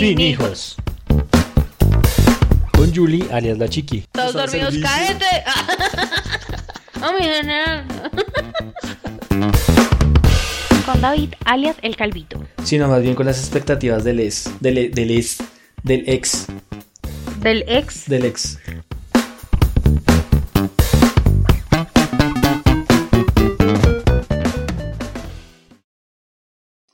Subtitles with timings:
[0.00, 0.76] Sin hijos.
[2.72, 4.06] Con Julie, alias la chiqui.
[4.12, 5.26] Todos dormidos, cállate.
[7.00, 7.84] No, mi general.
[10.86, 12.42] Con David, alias el Calvito.
[12.64, 14.50] Sino más bien con las expectativas del ex.
[14.60, 15.38] Del, e- del ex.
[15.82, 16.46] Del ex.
[17.40, 18.06] Del ex.
[18.06, 18.58] Del ex.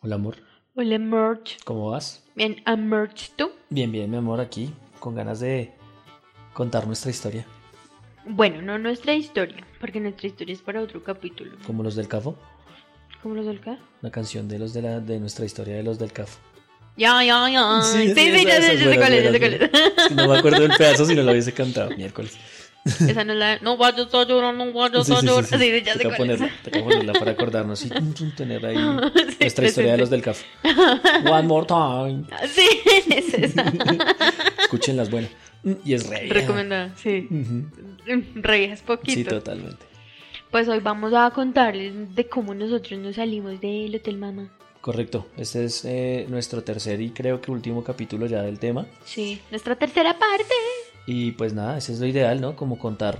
[0.03, 0.37] Hola amor,
[0.75, 1.59] Hola, merch.
[1.65, 2.23] ¿cómo vas?
[2.37, 3.51] Bien, a merch tú.
[3.71, 5.73] Bien, bien, mi amor, aquí, con ganas de
[6.53, 7.45] contar nuestra historia,
[8.29, 11.57] Bueno, no nuestra historia, porque nuestra historia es para otro capítulo.
[11.67, 12.37] como los del CAFO,
[13.23, 13.77] ¿Cómo los del qué?
[14.03, 16.39] la canción de los de la de nuestra historia de los del CAFO.
[16.97, 17.83] Ya, ya, ya.
[17.83, 20.11] Sí, sí, esa- ya, esa ya, es ya sé cuál es, ya sé cuál es.
[20.17, 22.37] No me acuerdo del pedazo si no lo hubiese cantado miércoles.
[22.87, 23.59] Esa no es la.
[23.59, 25.45] No vayas a llorar, no vayas a sí, sí, llorar.
[25.45, 25.59] sí.
[25.59, 26.17] Sí, ya sé es.
[26.17, 27.91] ponerla, toca ponerla para acordarnos y
[28.37, 28.77] tener ahí
[29.41, 30.45] nuestra historia de los del CAFO.
[31.31, 32.25] One more time.
[32.49, 32.69] Sí,
[33.11, 33.73] es esa.
[34.61, 35.31] Escuchen las buenas.
[35.85, 36.29] Y es rey.
[36.29, 37.27] Recomendada, sí.
[37.31, 37.65] Ujú.
[38.37, 39.13] Reías poquito.
[39.13, 39.85] Sí, totalmente.
[40.51, 44.49] Pues hoy vamos a contarles de cómo nosotros nos salimos del Hotel Mama.
[44.81, 45.27] Correcto.
[45.37, 48.87] Este es eh, nuestro tercer y creo que último capítulo ya del tema.
[49.05, 50.55] Sí, nuestra tercera parte.
[51.07, 52.57] Y pues nada, ese es lo ideal, ¿no?
[52.57, 53.19] Como contar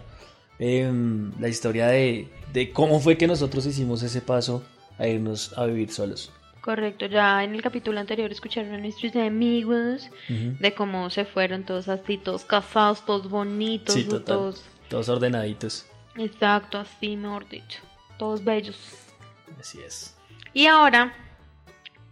[0.59, 4.63] em, la historia de, de cómo fue que nosotros hicimos ese paso
[4.99, 6.33] a irnos a vivir solos.
[6.61, 10.57] Correcto, ya en el capítulo anterior escucharon a nuestros amigos Ujú.
[10.59, 14.25] de cómo se fueron todos así, todos casados, todos bonitos, Sí, total.
[14.25, 14.65] todos.
[14.89, 15.87] Todos ordenaditos.
[16.17, 17.81] Exacto, así mejor dicho.
[18.19, 18.77] Todos bellos.
[19.61, 20.17] Así es.
[20.55, 21.15] Y ahora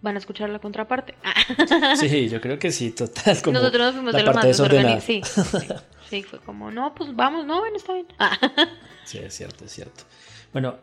[0.05, 1.15] van a escuchar la contraparte.
[1.97, 3.41] Sí, yo creo que sí, total.
[3.43, 5.05] Como Nosotros nos fuimos la de lo parte más desorganizados.
[5.05, 5.69] Sí, sí,
[6.11, 8.07] sí, fue como, no, pues vamos, no, bueno, está bien.
[8.19, 8.39] Ah,
[9.05, 10.05] Sí, es cierto, es cierto.
[10.53, 10.77] Bueno,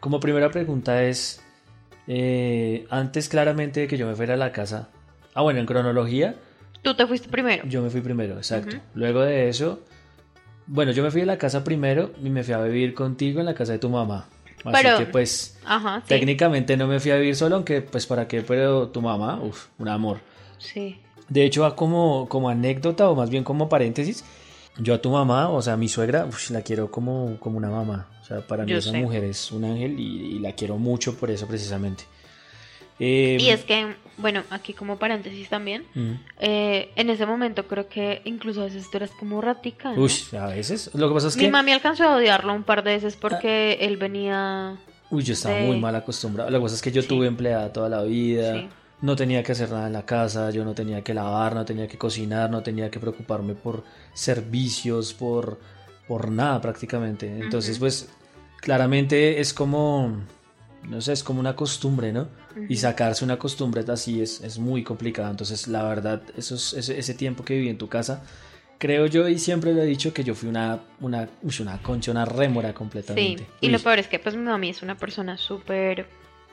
[0.00, 1.42] como primera pregunta es,
[2.08, 4.88] eh, antes claramente de que yo me fuera a la casa,
[5.34, 6.34] ah bueno, en cronología,
[6.82, 7.64] Tú te fuiste primero.
[7.66, 8.76] yo me fui primero, exacto.
[8.94, 9.80] Luego de eso,
[10.66, 13.46] bueno, yo me fui a la casa primero y me fui a vivir contigo en
[13.46, 14.28] la casa de tu mamá.
[14.64, 16.08] Así Pero- que pues Ajá, sí.
[16.08, 19.66] técnicamente no me fui a vivir solo, aunque pues para qué, pero tu mamá, uff,
[19.78, 20.20] un amor.
[20.58, 21.00] Sí.
[21.28, 24.24] De hecho, va como, como anécdota o más bien como paréntesis.
[24.78, 27.70] Yo a tu mamá, o sea, a mi suegra, uf, la quiero como, como una
[27.70, 28.08] mamá.
[28.20, 28.98] O sea, para mí Yo esa sé.
[29.00, 32.04] mujer es un ángel y, y la quiero mucho por eso precisamente.
[32.98, 37.88] Eh, Y es que, bueno, aquí como paréntesis también, mm, eh, en ese momento creo
[37.88, 39.92] que incluso a veces tú eras como ratica.
[39.92, 40.00] ¿no?
[40.02, 40.90] uy, a veces.
[40.94, 43.74] Lo que pasa es Mi que mami alcanzó a odiarlo un par de veces porque
[43.80, 44.76] él venía.
[45.10, 46.50] uy, yo estaba de- muy mal acostumbrado.
[46.50, 47.08] Lo que pasa es que yo Sí.
[47.08, 48.54] tuve empleada toda la vida.
[48.54, 48.68] Sí.
[49.02, 51.86] No tenía que hacer nada en la casa, yo no tenía que lavar, no tenía
[51.86, 53.84] que cocinar, no tenía que preocuparme por
[54.14, 55.60] servicios, por,
[56.08, 57.26] por nada prácticamente.
[57.38, 58.08] Entonces, pues,
[58.60, 60.22] claramente es como,
[60.88, 62.28] no sé, es como una costumbre, ¿no?
[62.68, 65.30] Y sacarse una costumbre así es, es muy complicado.
[65.30, 68.22] Entonces, la verdad, esos, ese, ese tiempo que viví en tu casa,
[68.78, 71.28] creo yo, y siempre lo he dicho, que yo fui una, una,
[71.60, 73.46] una concha, una rémora Sí, completamente.
[73.60, 76.06] y Uy, lo peor es que pues mi mami es una persona súper...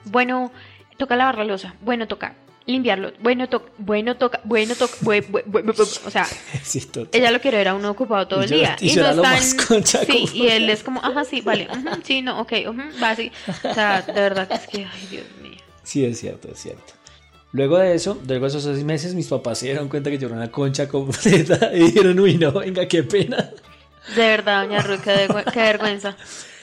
[0.06, 0.52] Bueno,
[0.98, 2.36] toca lavar la losa, bueno, toca
[2.66, 6.26] limpiarlo, bueno, toca, bueno, toca, bueno, toca, o sea,
[6.64, 6.82] sí,
[7.12, 8.76] ella lo quiere ver a uno ocupado todo Y el yo- día.
[8.80, 11.68] y era lo están- Sí, y él es como, ajá, sí, vale,
[12.04, 13.32] sí, no, ok, ujú, va así.
[13.70, 15.58] O sea, de verdad que es que, ay, Dios mío.
[15.84, 16.94] Sí, es cierto, es cierto.
[17.52, 20.28] Luego de eso, luego de esos seis meses, mis papás se dieron cuenta que yo
[20.28, 23.52] era una concha completa y dijeron, uy, no, venga, qué pena.
[24.16, 26.16] De verdad, doña Ruth, qué, vergü- qué vergüenza.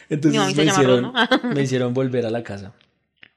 [0.09, 1.12] Entonces me hicieron, Ruth,
[1.43, 1.50] ¿no?
[1.55, 2.72] me hicieron volver a la casa.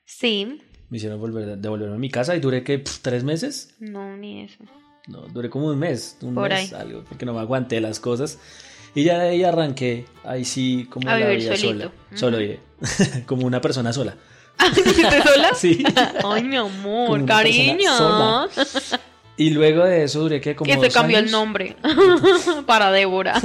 [0.05, 2.61] Sí, Me hicieron volver, devolverme a mi casa y duré.
[2.61, 3.73] Pf, ¿Tres meses?
[3.79, 4.63] no, ni eso.
[5.07, 6.79] No, duré como un mes, un Por mes, ahí.
[6.81, 8.37] algo, porque no me aguanté las cosas.
[8.95, 11.89] Y ya de ahí arranqué, ahí sí, como A la vida solito.
[11.89, 11.91] sola.
[12.15, 12.45] Solo Ujú.
[12.45, 12.59] iré.
[13.25, 14.15] como una persona sola.
[14.77, 15.49] ¿Estás sola?
[15.55, 15.83] Sí.
[16.23, 18.47] Ay, mi amor, cariño.
[19.35, 21.31] Y luego de eso duré que como que se dos cambió el años.
[21.31, 21.75] nombre
[22.67, 23.41] para Débora.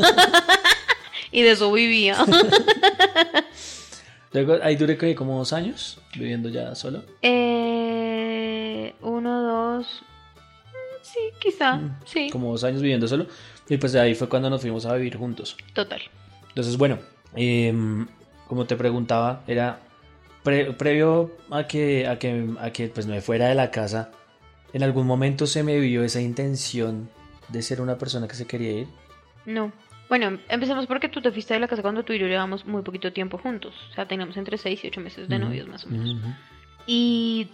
[1.32, 2.16] y de eso vivía.
[4.32, 7.02] Luego ahí duré como dos años viviendo ya solo.
[7.22, 10.02] Eh, uno, dos.
[11.02, 11.76] Sí, quizá.
[11.76, 13.26] Mm, Sí, Como dos años viviendo solo.
[13.68, 15.56] Y pues ahí fue cuando nos fuimos a vivir juntos.
[15.72, 16.00] total.
[16.48, 16.98] Entonces, bueno,
[17.34, 18.06] em,
[18.48, 19.80] como te preguntaba, era
[20.42, 24.10] pre- previo a que, a que, a que pues me fuera de la casa,
[24.72, 27.08] en algún momento se me vio esa intención
[27.48, 28.88] de ser una persona que se quería ir.
[29.46, 29.72] No.
[30.08, 32.82] Bueno, empecemos porque tú te fuiste de la casa cuando tú y yo llevamos muy
[32.82, 33.74] poquito tiempo juntos.
[33.90, 36.16] O sea, teníamos entre 6 y 8 meses de novios más o menos.
[36.86, 37.48] Y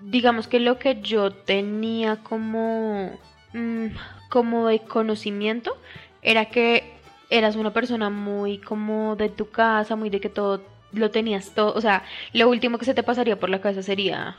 [0.00, 3.18] digamos que lo que yo tenía como,
[3.52, 3.86] mm,
[4.28, 5.76] como de conocimiento
[6.22, 6.94] era que
[7.30, 10.62] eras una persona muy como de tu casa, muy de que todo
[10.92, 11.72] lo tenías todo.
[11.74, 12.02] O sea,
[12.32, 14.36] lo último que se te pasaría por la cabeza sería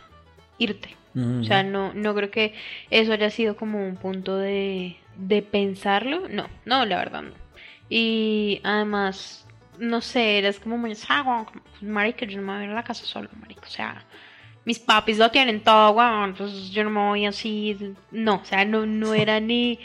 [0.58, 0.96] irte.
[1.14, 2.54] O sea, no, no creo que
[2.90, 6.30] eso haya sido como un punto de, de pensarlo.
[6.30, 7.41] No, no, la verdad no.
[7.94, 9.46] Y además,
[9.78, 10.94] no sé, eres como muy...
[11.10, 11.46] "Ah,
[11.82, 13.64] Marica, yo no me voy a ir a la casa solo, marica.
[13.68, 14.06] O sea,
[14.64, 16.34] mis papis lo tienen todo, weón.
[16.34, 17.94] Pues yo no me voy así.
[18.12, 19.78] No, o sea, no, no era ni...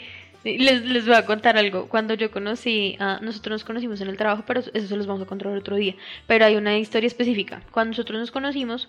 [0.45, 1.89] Les, les voy a contar algo.
[1.89, 5.23] Cuando yo conocí, a, nosotros nos conocimos en el trabajo, pero eso se los vamos
[5.23, 5.95] a contar otro día.
[6.27, 7.61] Pero hay una historia específica.
[7.71, 8.87] Cuando nosotros nos conocimos,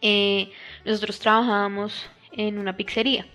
[0.00, 0.52] eh,
[0.84, 3.26] nosotros trabajábamos en una pizzería.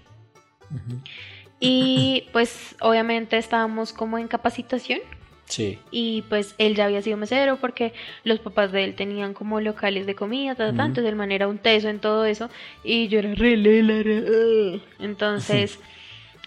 [1.60, 5.00] Y pues obviamente estábamos como en capacitación
[5.46, 5.80] Sí.
[5.92, 7.94] y pues él ya había sido mesero porque
[8.26, 11.48] los papás de él tenían como locales de comida, ta, ta, entonces el man era
[11.48, 12.50] un teso en todo eso
[12.84, 14.20] y yo era re lela, re,
[14.76, 14.82] ugh.
[15.00, 15.80] entonces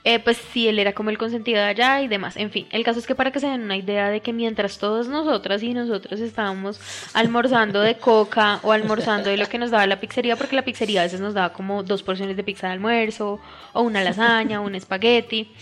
[0.05, 2.85] eh, pues sí, él era como el consentido de allá y demás, en fin, el
[2.85, 5.75] caso es que para que se den una idea de que mientras todas nosotras y
[5.75, 6.81] nosotros estábamos
[7.13, 11.01] almorzando de coca o almorzando de lo que nos daba la pizzería, porque la pizzería
[11.01, 13.41] a veces nos daba como dos porciones de pizza de almuerzo
[13.73, 15.53] o una lasaña o un espagueti.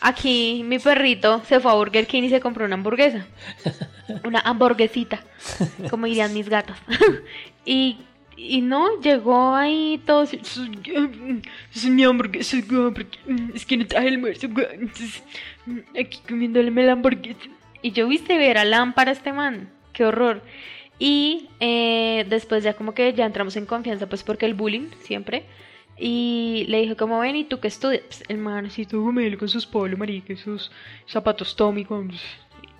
[0.00, 3.26] Aquí mi perrito se fue a Burger King y se compró una hamburguesa.
[4.24, 5.20] Una hamburguesita,
[5.90, 6.76] como dirían mis gatas.
[7.64, 7.98] y,
[8.36, 10.22] y no, llegó ahí todo.
[10.22, 10.40] así,
[11.74, 12.56] Es mi hamburguesa,
[12.94, 14.48] porque, mm, es que no traje almuerzo.
[14.48, 15.22] güey, entonces,
[15.66, 17.38] mm, Aquí comiéndole la hamburguesa.
[17.82, 19.68] Y yo viste ver a lámpara este man.
[19.92, 20.42] Qué horror.
[20.98, 25.44] Y eh, después ya como que ya entramos en confianza, pues porque el bullying siempre.
[25.98, 28.02] Y le dije, como ven, ¿y tú qué estudias?
[28.02, 30.70] Pues, el man así todo humilde con sus polos, marica, sus
[31.06, 31.84] zapatos Tommy.
[31.84, 32.10] Con...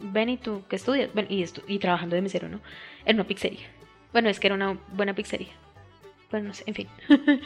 [0.01, 1.11] Ven, ¿y tú qué estudias?
[1.13, 2.61] Bueno, y, estu- y trabajando de mesero, ¿no?
[3.05, 3.67] En una pizzería.
[4.13, 5.53] Bueno, es que era una buena pizzería.
[6.31, 6.89] Bueno, no sé, en fin.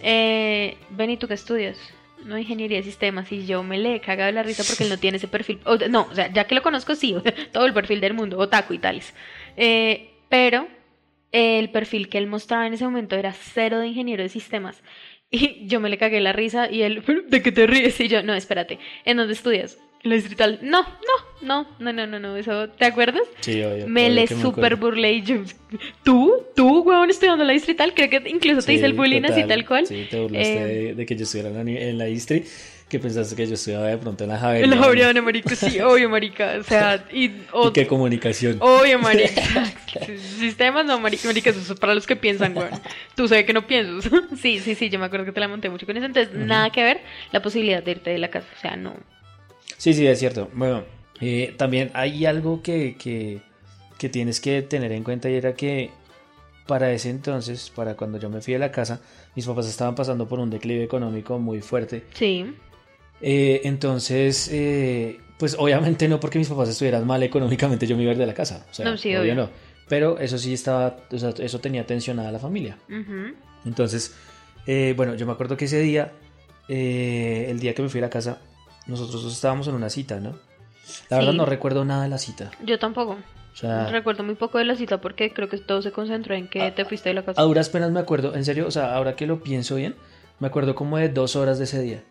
[0.00, 1.78] eh, ven, ¿y tú qué estudias?
[2.24, 3.30] No, ingeniería de sistemas.
[3.32, 5.60] Y yo me le he cagado la risa porque él no tiene ese perfil.
[5.90, 7.14] No, o sea, ya que lo conozco, sí,
[7.52, 9.14] todo el perfil del mundo, otaku y tales.
[9.56, 10.68] Eh, pero
[11.32, 14.82] el perfil que él mostraba en ese momento era cero de ingeniero de sistemas.
[15.30, 17.98] Y yo me le cagué la risa y él, "¿Pero ¿de qué te ríes?
[18.00, 19.78] Y yo, no, espérate, ¿en dónde estudias?
[20.06, 20.58] En la distrital.
[20.62, 23.22] No, no, no, no, no, no, no, eso, ¿te acuerdas?
[23.40, 23.88] Sí, obvio.
[23.88, 24.76] Me obvio le me super acuerdo.
[24.78, 25.36] burlé y yo,
[26.04, 26.44] ¿tú?
[26.54, 27.92] ¿Tú, weón, estudiando en la distrital?
[27.92, 29.48] Creo que incluso te Sí, hice el bullying así total.
[29.48, 29.86] tal cual.
[29.86, 32.44] Sí, te burlaste Eh, de, de que yo estuviera en la, en la Istri,
[32.88, 34.76] que pensaste que yo estudiaba de pronto en la En Javeriana.
[34.76, 37.24] la Javeriana, marica, sí, obvio, marica, o sea, y...
[37.24, 38.58] ¿Y o- qué comunicación?
[38.60, 39.42] Obvio, marica.
[40.38, 42.70] Sistemas no, marica, marica, eso es para los que piensan, weón.
[43.16, 44.12] Tú sabes que no piensas.
[44.40, 46.06] Sí, sí, sí, yo me acuerdo que te la monté mucho con eso.
[46.06, 47.00] Entonces, nada que ver
[47.32, 48.46] la posibilidad de irte de la casa.
[48.56, 48.94] O sea, no.
[49.76, 50.48] Sí, sí, es cierto.
[50.54, 50.84] Bueno,
[51.20, 53.40] eh, también hay algo que, que,
[53.98, 55.90] que tienes que tener en cuenta y era que
[56.66, 59.00] para ese entonces, para cuando yo me fui de la casa,
[59.36, 62.04] mis papás estaban pasando por un declive económico muy fuerte.
[62.14, 62.54] Sí.
[63.20, 68.10] Eh, entonces, eh, pues obviamente no porque mis papás estuvieran mal económicamente yo me iba
[68.10, 68.66] a ir de la casa.
[68.70, 69.34] O sea, No, sí, obvio obvio.
[69.34, 69.50] no.
[69.88, 72.76] Pero eso sí estaba, o sea, eso tenía tensionada a la familia.
[73.64, 74.14] Entonces,
[74.66, 76.12] eh, bueno, yo me acuerdo que ese día,
[76.68, 78.40] eh, el día que me fui a la casa,
[78.86, 80.34] nosotros dos estábamos en una cita, ¿no?
[81.10, 81.38] La verdad Sí.
[81.38, 82.50] no recuerdo nada de la cita.
[82.64, 83.12] Yo tampoco.
[83.52, 86.46] O sea, Recuerdo muy poco de la cita porque creo que todo se concentró en
[86.48, 87.42] que Ah, te fuiste de la a casa.
[87.42, 89.96] duras penas me acuerdo, en serio, o sea, ahora que lo pienso bien,
[90.38, 92.04] me acuerdo como de dos horas de ese día.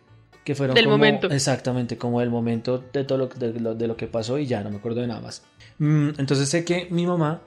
[0.44, 1.28] Que fueron Del como- momento.
[1.30, 4.62] Exactamente, como del momento de todo lo, de, lo, de lo que pasó y ya,
[4.62, 5.44] no me acuerdo de nada más.
[5.78, 7.40] Mm, entonces sé que mi mamá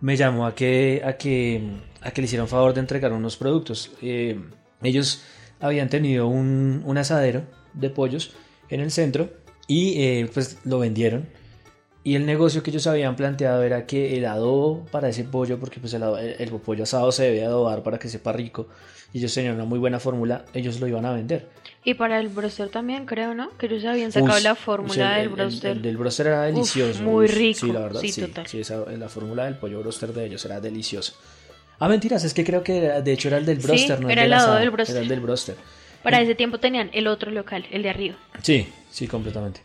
[0.00, 1.62] me llamó a que, a que,
[2.02, 3.92] a que le hiciera un favor de entregar unos productos.
[4.02, 4.40] Eh,
[4.82, 5.22] ellos
[5.60, 8.32] habían tenido un, un asadero de pollos
[8.70, 9.30] en el centro
[9.66, 11.26] y eh, pues lo vendieron.
[12.06, 15.80] Y el negocio que ellos habían planteado era que el adobo para ese pollo, porque
[15.80, 18.68] pues el, el- el pollo asado se debe adobar para que sepa rico,
[19.14, 21.48] y ellos tenían una muy buena fórmula, ellos lo iban a vender.
[21.82, 23.50] Y para el broster también, creo, ¿no?
[23.56, 25.70] Que ellos habían sacado la o fórmula sea, el- del el- broster.
[25.70, 27.02] El, del broster era delicioso.
[27.02, 27.60] muy rico.
[27.60, 28.20] Sí, la verdad, Sí, sí.
[28.20, 28.46] total.
[28.48, 31.14] sí, esa- la fórmula del pollo broster de ellos era deliciosa.
[31.78, 34.22] Ah, mentiras, es que creo que de hecho era el del Sí, broster, no era
[34.22, 34.96] el el del asado, del broster.
[34.96, 35.56] Era el del broster.
[36.04, 38.14] Para ese tiempo tenían el otro local, el de arriba.
[38.42, 39.60] Sí, sí, completamente.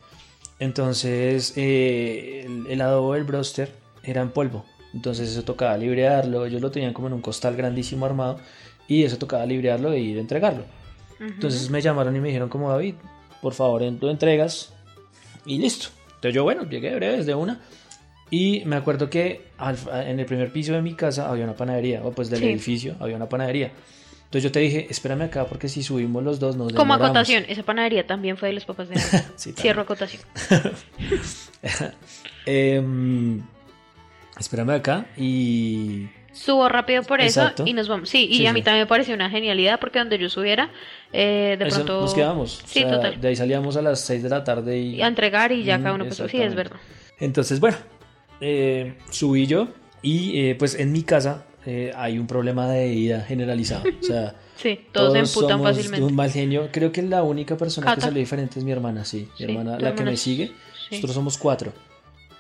[0.60, 3.72] Entonces, eh, el, el adobo del broster
[4.04, 4.66] era en polvo.
[4.94, 6.46] Entonces, eso tocaba librearlo.
[6.46, 8.40] Ellos lo tenían como en un costal grandísimo armado.
[8.88, 10.64] Y eso tocaba librearlo e ir a entregarlo.
[11.20, 12.96] Entonces me llamaron y me dijeron como David,
[13.42, 14.74] por favor, lo entregas.
[15.46, 15.90] Y listo.
[16.16, 17.60] Entonces yo, bueno, llegué breve desde una.
[18.32, 19.78] Y me acuerdo que al-
[20.08, 22.04] en el primer piso de mi casa había una panadería.
[22.04, 22.46] O pues del Sí.
[22.48, 23.72] edificio había una panadería.
[24.30, 27.08] Entonces yo te dije, espérame acá porque si subimos los dos nos Como demoramos".
[27.08, 28.96] acotación, esa panadería también fue de los papás de.
[29.36, 29.54] Sí.
[29.58, 30.22] Cierro acotación.
[32.46, 33.42] Em,
[34.40, 36.08] espérame acá y...
[36.32, 37.64] Subo rápido por eso Exacto.
[37.66, 38.08] y nos vamos.
[38.10, 38.64] Sí, y Sí, a mí sí.
[38.64, 40.70] también me pareció una genialidad porque donde yo subiera,
[41.12, 42.62] eh, de eso pronto nos quedamos.
[42.66, 43.20] Sí, O sea, total.
[43.20, 45.02] De ahí salíamos a las 6 de la tarde y...
[45.02, 46.78] a entregar y ya Mm, cada uno pues sí, es verdad.
[47.20, 47.78] Entonces, bueno,
[48.42, 49.70] eh, subí yo
[50.02, 53.84] y eh, pues en mi casa eh, hay un problema de ida generalizado.
[54.00, 56.06] O sea, Sí, todos, se emputan somos fácilmente.
[56.06, 56.70] un mal genio.
[56.72, 59.28] Creo que la única persona que salió diferente es mi hermana, sí.
[59.32, 60.48] Mi Sí, hermana, la que me sigue.
[60.48, 60.96] Sí.
[60.96, 61.72] Nosotros somos cuatro.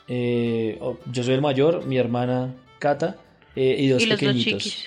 [0.07, 3.15] Eh, oh, yo soy el mayor, mi hermana Cata
[3.55, 4.86] eh, y dos Y los dos pequeñitos.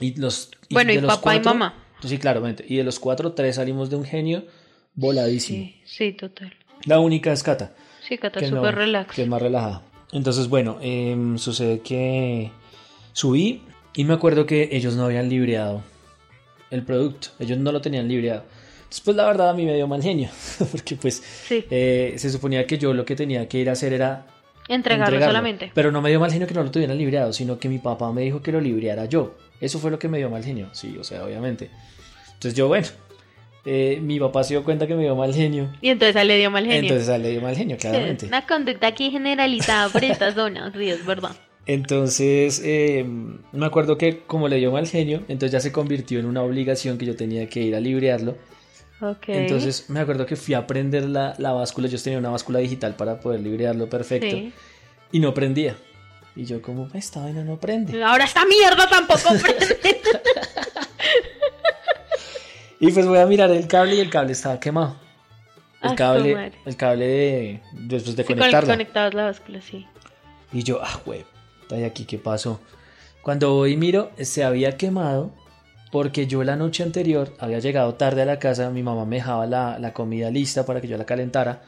[0.00, 1.74] Y los Bueno, y los papá y mamá.
[2.02, 2.64] Sí, claramente.
[2.68, 4.44] Y de los cuatro, tres salimos de un genio
[4.94, 5.64] voladísimo.
[5.64, 6.52] Sí, sí, total.
[6.84, 7.72] La única es Cata
[8.06, 9.14] Sí, Cata, no- súper relax.
[9.14, 9.82] que es más relajada.
[10.12, 12.50] Entonces, bueno, em, sucede que
[13.14, 13.62] subí
[13.94, 15.82] y me acuerdo que ellos no habían libreado
[16.70, 17.28] el producto.
[17.38, 18.44] Ellos no lo tenían libreado.
[18.90, 20.28] Después, la verdad, a mí me dio mal genio.
[20.70, 23.92] Porque, pues, Sí, eh, se suponía que yo lo que tenía que ir a hacer
[23.92, 24.26] era
[24.68, 25.26] entregarlo, entregarlo.
[25.26, 25.70] solamente.
[25.74, 28.12] Pero no me dio mal genio que no lo tuvieran libreado, sino que mi papá
[28.12, 29.36] me dijo que lo libreara yo.
[29.60, 30.68] Eso fue lo que me dio mal genio.
[30.72, 31.70] Sí, o sea, obviamente.
[32.26, 32.88] Entonces, yo, bueno,
[33.64, 35.72] eh, mi papá se dio cuenta que me dio mal genio.
[35.80, 36.80] Y entonces a él le dio mal genio.
[36.82, 38.26] Entonces, a él le dio mal genio, Sí, claramente.
[38.26, 41.36] Una conducta aquí generalizada por esta zona, sí, es verdad.
[41.66, 43.04] Entonces, eh,
[43.52, 46.98] me acuerdo que como le dio mal genio, entonces ya se convirtió en una obligación
[46.98, 48.36] que yo tenía que ir a librearlo.
[49.00, 49.28] Ok.
[49.28, 51.88] Entonces, me acuerdo que fui a prender la, la báscula.
[51.88, 54.30] Yo tenía una báscula digital para poder librearlo perfecto.
[54.30, 54.52] Sí.
[55.12, 55.76] Y no prendía.
[56.36, 58.02] Y yo como, esta vaina no prende.
[58.02, 59.78] Ahora esta mierda tampoco prende.
[62.80, 64.96] Y pues voy a mirar el cable y el cable estaba quemado.
[65.82, 66.52] El Ah, cable, madre.
[66.64, 68.72] el cable de, después de conectarla.
[68.74, 69.86] conectados la báscula, sí.
[70.52, 71.24] Y yo, ah, güey,
[71.70, 72.60] ¿y aquí qué pasó?
[73.22, 75.32] Cuando voy y miro, se había quemado
[75.90, 79.46] porque yo la noche anterior había llegado tarde a la casa, mi mamá me dejaba
[79.46, 81.62] la, la comida lista para que yo la calentara.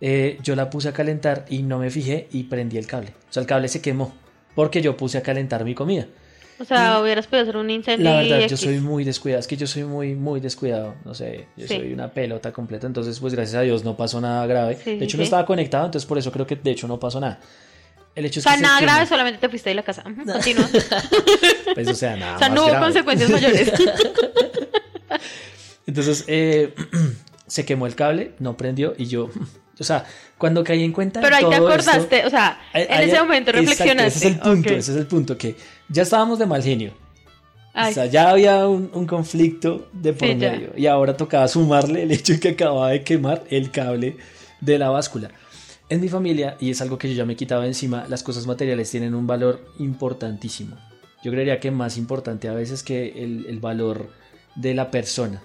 [0.00, 3.10] Eh, yo la puse a calentar y no me fijé y prendí el cable.
[3.28, 4.12] O sea, el cable se quemó
[4.54, 6.06] porque yo puse a calentar mi comida.
[6.58, 8.10] O sea, hubieras podido hacer un incendio.
[8.10, 9.40] La verdad, y yo soy muy descuidado.
[9.40, 10.94] Es que yo soy muy, muy descuidado.
[11.06, 11.76] No sé, yo Sí.
[11.76, 12.86] soy una pelota completa.
[12.86, 14.76] Entonces, pues gracias a Dios no pasó nada grave.
[14.76, 16.98] Sí, de sí, hecho, no estaba conectado, entonces por eso creo que de hecho no
[17.00, 17.40] pasó nada.
[18.14, 18.92] El hecho O es sea, que se nada quemó.
[18.92, 20.02] grave, solamente te fuiste de la casa.
[20.02, 20.68] Continúa.
[21.74, 22.84] Pues, o sea, nada o sea, más no hubo grave.
[22.86, 23.72] consecuencias mayores.
[25.86, 26.74] Entonces, eh,
[27.46, 29.30] se quemó el cable, no prendió y yo,
[29.78, 30.04] o sea,
[30.38, 33.18] cuando caí en cuenta Pero ahí te todo esto- acordaste, o sea, en ahí- ese
[33.20, 34.18] momento exacto, reflexionaste.
[34.18, 34.76] ese es el punto, Ok.
[34.76, 35.56] ese es el punto, que
[35.88, 36.92] ya estábamos de mal genio.
[37.72, 40.52] Ay, O sea, ya había un, un conflicto de por Sí, ya.
[40.52, 40.72] medio.
[40.76, 44.16] Y ahora tocaba sumarle el hecho de que acababa de quemar el cable
[44.60, 45.30] de la báscula.
[45.90, 48.90] En mi familia, y es algo que yo ya me quitaba encima, las cosas materiales
[48.90, 50.76] tienen un valor importantísimo.
[51.22, 54.08] Yo creería que más importante a veces que el, el valor
[54.54, 55.42] de la persona.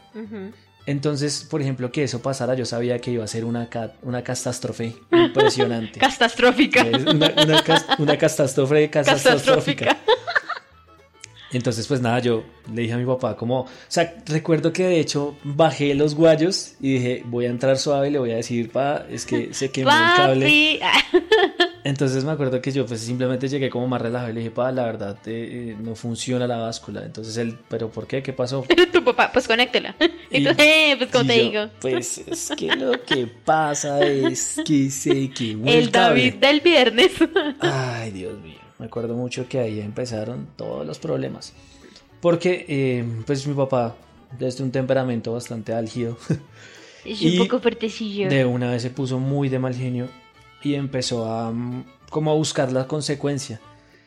[0.86, 4.24] Entonces, por ejemplo, que eso pasara, yo sabía que iba a ser una, ca- una
[4.24, 6.00] catástrofe impresionante.
[6.86, 6.86] Catastrófica.
[7.12, 9.98] Una, una cas- una catástrofe catastrófica.
[11.56, 12.44] Entonces, pues nada, yo
[12.74, 16.74] le dije a mi papá como, o sea, recuerdo que de hecho bajé los guayos
[16.82, 19.90] y dije, voy a entrar suave, le voy a decir, pa, es que se quemó
[19.92, 20.80] el cable.
[21.86, 24.72] Entonces me acuerdo que yo pues simplemente llegué como más relajado y le dije, pa,
[24.72, 27.06] la verdad, eh, eh, no funciona la báscula.
[27.06, 28.22] Entonces él, pero ¿por qué?
[28.24, 28.66] ¿Qué pasó?
[28.92, 29.96] tu papá, pues conéctela.
[30.32, 31.70] Y Y- eh, pues como Y te yo, digo.
[31.80, 37.12] Pues es que lo que pasa es que se quemó el, El David del viernes.
[37.62, 38.65] Ay, Dios mío.
[38.80, 41.54] Me acuerdo mucho que ahí empezaron todos los problemas.
[42.22, 43.96] Porque, eh, pues mi papá,
[44.38, 46.18] desde un temperamento bastante álgido,
[47.06, 48.30] Es Y un poco fuertecillo.
[48.30, 50.08] de una vez se puso muy de mal genio
[50.64, 53.62] y empezó a mm, como a buscar la consecuencia.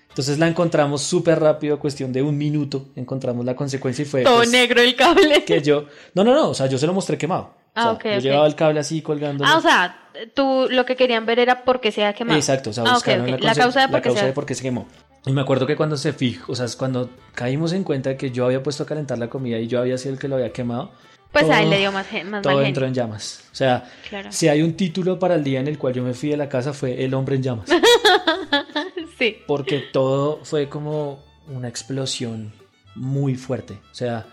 [0.09, 4.39] Entonces la encontramos súper rápido, cuestión de un minuto, encontramos la consecuencia y fue Todo
[4.39, 5.45] pues, negro el cable.
[5.45, 5.85] que yo...
[6.15, 7.55] No, no, no, o sea, yo se lo mostré quemado.
[7.87, 9.45] O Ah, sea, yo llevaba el cable así colgando.
[9.47, 9.99] Ah, o sea,
[10.35, 12.39] tú lo que querían ver era por qué se ha quemado.
[12.39, 13.31] Exacto, o sea, Ah, buscaron.
[13.31, 14.89] La, La causa de la por qué causa se- de por qué se quemó.
[15.27, 18.47] Y me acuerdo que cuando se fijó, o sea, cuando caímos en cuenta que yo
[18.47, 20.93] había puesto a calentar la comida y yo había sido el que lo había quemado,
[21.33, 23.45] Pues a él todo- le dio más, más todo mal entró en llamas.
[23.53, 24.33] O sea, Claro.
[24.33, 26.49] si hay un título para el día en el cual yo me fui de la
[26.49, 27.69] casa fue El hombre en llamas.
[29.19, 29.37] Sí.
[29.47, 32.53] Porque todo fue como una explosión
[32.95, 33.75] muy fuerte.
[33.91, 34.27] O sea,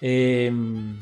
[0.00, 1.00] em,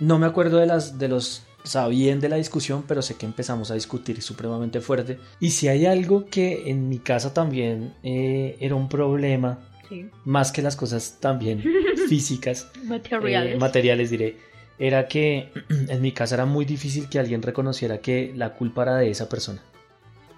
[0.00, 1.42] no me acuerdo de las de los
[1.90, 5.18] bien de la discusión, pero sé que empezamos a discutir supremamente fuerte.
[5.38, 10.06] Y si hay algo que en mi casa también eh, era un problema, Sí.
[10.24, 11.62] más que las cosas también
[12.08, 13.54] físicas, Materiales.
[13.54, 14.36] eh, materiales diré,
[14.78, 15.50] era que
[15.88, 19.28] en mi casa era muy difícil que alguien reconociera que la culpa era de esa
[19.30, 19.62] persona.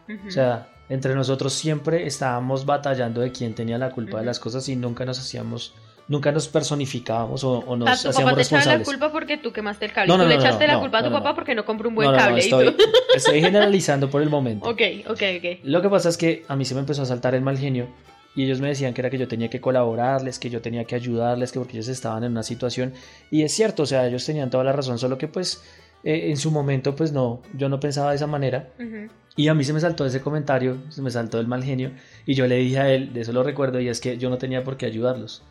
[0.09, 0.29] Ujú.
[0.29, 4.69] O sea, entre nosotros siempre estábamos batallando de quién tenía la culpa de las cosas
[4.69, 5.75] y nunca nos hacíamos,
[6.11, 9.39] nunca nos personificábamos o, o nos Ah, tu papá hacíamos te echaba la culpa porque
[9.39, 10.09] tú quemaste el cable.
[10.09, 11.31] No, tú no, le no, echaste no, la no, culpa a tu no, no, papá
[11.31, 11.35] no.
[11.37, 12.41] porque no compró un buen No, no, no, cable.
[13.15, 14.69] estoy, generalizando por el momento.
[14.69, 15.59] ok, ok, ok.
[15.63, 17.87] Lo que pasa es que a mí se me empezó a saltar el mal genio
[18.35, 20.97] y ellos me decían que era que yo tenía que colaborarles, que yo tenía que
[20.97, 22.93] ayudarles, que porque ellos estaban en una situación.
[23.31, 25.63] Y es cierto, o sea, ellos tenían toda la razón, solo que pues
[26.03, 28.71] eh, en su momento, pues no, yo no pensaba de esa manera.
[29.37, 31.93] Y a mí se me saltó ese comentario, se me saltó el mal genio.
[32.27, 34.39] Y yo le dije a él, de eso lo recuerdo, y es que yo no
[34.39, 35.45] tenía por qué ayudarlos.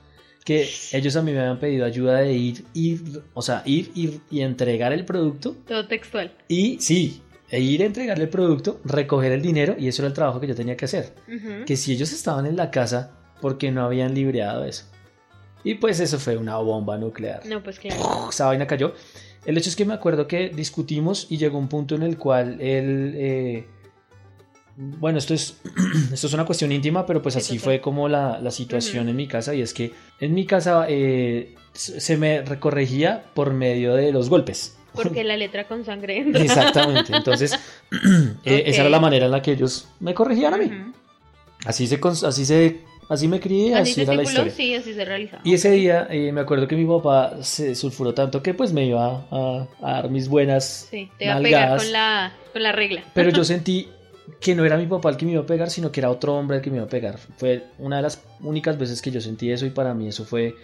[0.50, 4.22] Que ellos a mí me habían pedido ayuda de ir, ir, o sea, ir, ir
[4.32, 5.56] y entregar el producto.
[5.68, 6.34] Todo textual.
[6.48, 10.16] Y sí, e ir a entregarle el producto, recoger el dinero, y eso era el
[10.16, 11.14] trabajo que yo tenía que hacer.
[11.68, 14.86] Que si ellos estaban en la casa, porque no habían libreado eso?
[15.64, 17.46] Y pues eso fue una bomba nuclear.
[17.46, 18.30] No, pues claro.
[18.32, 18.96] Esa vaina cayó.
[19.46, 22.60] El hecho es que me acuerdo que discutimos y llegó un punto en el cual
[22.60, 23.14] él...
[23.16, 23.68] eh,
[24.82, 25.60] bueno, esto es,
[26.14, 29.10] esto es una cuestión íntima, pero pues Sí, así fue como la, la situación Ujú.
[29.10, 33.94] en mi casa y es que en mi casa eh, se me recorregía por medio
[33.96, 34.78] de los golpes.
[34.94, 36.42] Porque la letra con sangre entra.
[36.42, 37.54] Exactamente, entonces
[38.46, 40.72] eh, esa era la manera en la que ellos me corregían a mí.
[41.66, 44.52] Así se, así se, así me crié, Así era la historia.
[44.54, 45.42] sí, así se realizaba.
[45.44, 48.86] Y ese día eh, me acuerdo que mi papá se sulfuró tanto que pues me
[48.86, 52.72] iba a, a dar mis buenas Sí, te iba a pegar con la, con la
[52.72, 53.04] regla.
[53.14, 53.90] Pero yo sentí
[54.40, 56.36] que no era mi papá el que me iba a pegar, sino que era otro
[56.36, 57.18] hombre el que me iba a pegar.
[57.18, 60.56] Fue una de las únicas veces que yo sentí eso y para mí eso fue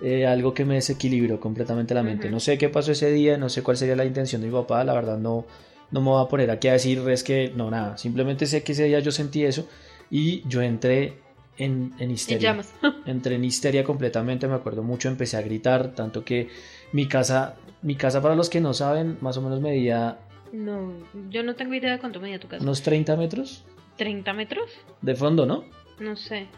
[0.00, 2.30] eh, algo que me desequilibró completamente la mente.
[2.30, 4.84] No sé qué pasó ese día, no sé cuál sería la intención de mi papá,
[4.84, 5.46] la verdad no,
[5.90, 7.98] no me voy a poner aquí a decir es que no, nada.
[7.98, 9.66] Simplemente sé que ese día yo sentí eso
[10.10, 11.18] y yo entré
[11.58, 12.50] en, en histeria.
[12.50, 12.72] llamas.
[13.06, 16.48] Entré en histeria completamente, me acuerdo mucho, empecé a gritar, tanto que
[16.92, 20.18] mi casa, mi casa para los que no saben, más o menos medía
[20.52, 20.92] No,
[21.30, 22.62] yo no tengo idea de cuánto medía tu casa.
[22.62, 23.64] unos 30 metros
[23.98, 24.70] ¿30 metros?
[25.02, 25.64] de fondo, ¿no?
[25.98, 26.48] No sé.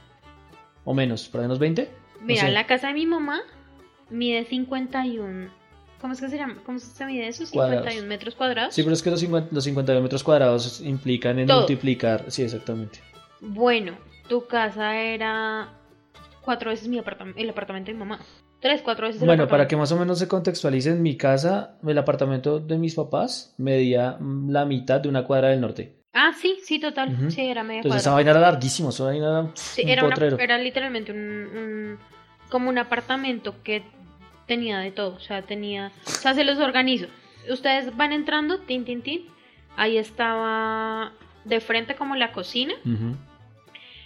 [0.85, 1.91] O menos, por unos 20.
[2.23, 2.51] Mira, sé.
[2.51, 3.41] la casa de mi mamá
[4.11, 5.51] mide 51.
[6.01, 6.57] ¿Cómo es que se llama?
[6.67, 7.45] ¿Cómo se mide eso?
[7.47, 8.05] 51 Cuadrados.
[8.09, 8.75] metros cuadrados.
[8.75, 11.59] Sí, pero es que los, 50, los 52 metros cuadrados implican en Todo.
[11.61, 12.25] multiplicar.
[12.31, 13.01] Sí, exactamente.
[13.41, 13.97] Bueno,
[14.29, 15.69] tu casa era
[16.43, 18.21] cuatro veces mi apartam- el apartamento de mi mamá.
[18.62, 21.99] Tres, cuatro veces Bueno, para que más o menos se contextualice, en mi casa, el
[21.99, 25.97] apartamento de mis papás medía mm, la mitad de una cuadra del norte.
[26.14, 27.31] Ah, sí, sí, total.
[27.31, 28.14] Sí, era media Entonces esa cuadra.
[28.25, 31.99] vaina era larguísima, esa vaina era pff, Sí, un era, una- era literalmente un, un-
[32.50, 33.83] como un apartamento que
[34.47, 35.16] tenía de todo.
[35.16, 35.90] O sea, tenía.
[36.07, 37.07] O sea, se los organizo.
[37.51, 39.22] Ustedes van entrando, tin, tin, tin.
[39.77, 41.12] Ahí estaba
[41.44, 42.75] de frente como la cocina.
[42.85, 43.16] Ujú.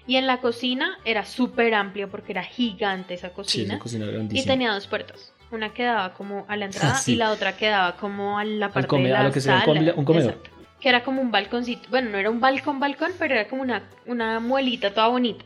[0.07, 3.75] Y en la cocina era súper amplio porque era gigante esa Sí, cocina.
[3.75, 4.53] esa cocina era y grandísima.
[4.53, 5.33] tenía dos puertas.
[5.51, 7.13] Una quedaba como a la entrada Sí.
[7.15, 9.65] y la otra quedaba como a la parte come- de la a lo que sala.
[9.97, 10.35] un comedor.
[10.35, 10.51] Exacto.
[10.81, 11.89] Que era como un balconcito.
[11.91, 15.45] Bueno, no era un balcón, balcón, pero era como una, una muelita toda bonita.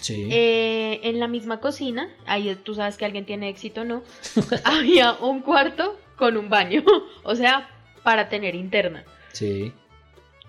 [0.00, 0.28] Sí.
[0.30, 4.02] Eh, en la misma cocina, ahí tú sabes que alguien tiene éxito o no,
[4.64, 6.82] había un cuarto con un baño.
[7.22, 7.70] o sea,
[8.02, 9.04] para tener interna.
[9.32, 9.72] sí.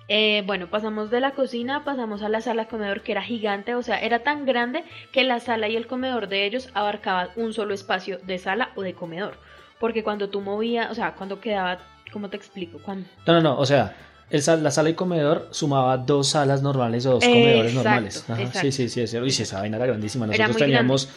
[0.07, 3.81] Eh, bueno, pasamos de la cocina, pasamos a la sala comedor que era gigante, o
[3.81, 7.73] sea, era tan grande que la sala y el comedor de ellos abarcaban un solo
[7.73, 9.37] espacio de sala o de comedor.
[9.79, 11.79] Porque cuando tú movías, o sea, cuando quedaba,
[12.13, 12.79] ¿cómo te explico?
[12.83, 13.07] Cuando...
[13.25, 13.95] No, no, no, o sea,
[14.29, 18.29] el sal- la sala y comedor sumaba dos salas normales o dos comedores Exacto, normales.
[18.29, 18.59] Ajá, exacto.
[18.59, 19.29] Sí, sí, sí, es cierto.
[19.29, 20.27] Sí, esa vaina era grandísima.
[20.27, 21.09] Nosotros teníamos,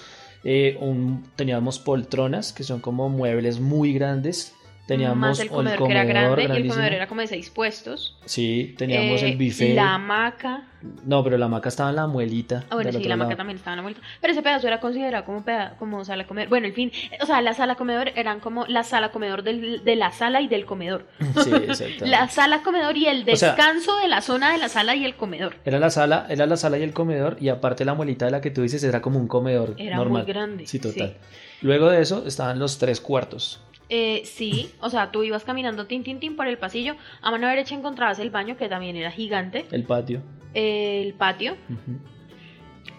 [0.44, 4.54] eh, un, teníamos poltronas, que son como muebles muy grandes.
[4.88, 8.16] Teníamos más el comedor, que era grande y el comedor era como de seis puestos.
[8.24, 9.74] Sí, teníamos Eh, el buffet.
[9.74, 10.64] La hamaca.
[11.04, 12.64] No, pero la hamaca estaba en la muelita.
[12.70, 14.00] Ah, bueno, sí, la hamaca también estaba en la vuelta.
[14.20, 16.48] Pero ese pedazo era considerado como, peda- como sala comedor.
[16.48, 19.96] Bueno, en fin, o sea, la sala comedor eran como la sala comedor del- de
[19.96, 21.06] la sala y del comedor.
[21.44, 22.06] Sí, exacto.
[22.06, 25.04] La sala comedor y el O sea- descanso de la zona de la sala y
[25.04, 25.56] el comedor.
[25.66, 28.40] Era la sala, era la sala y el comedor, y aparte la muelita de la
[28.40, 30.22] que tú dices era como un comedor Era normal.
[30.22, 30.66] muy grande.
[30.66, 31.16] Sí, total.
[31.60, 33.60] Luego de eso estaban los tres cuartos.
[33.90, 36.96] Eh, sí, o sea, tú ibas caminando tin, tin, tin por el pasillo.
[37.22, 39.64] A mano derecha encontrabas el baño, que también era gigante.
[39.70, 40.20] El patio.
[40.54, 41.56] El patio.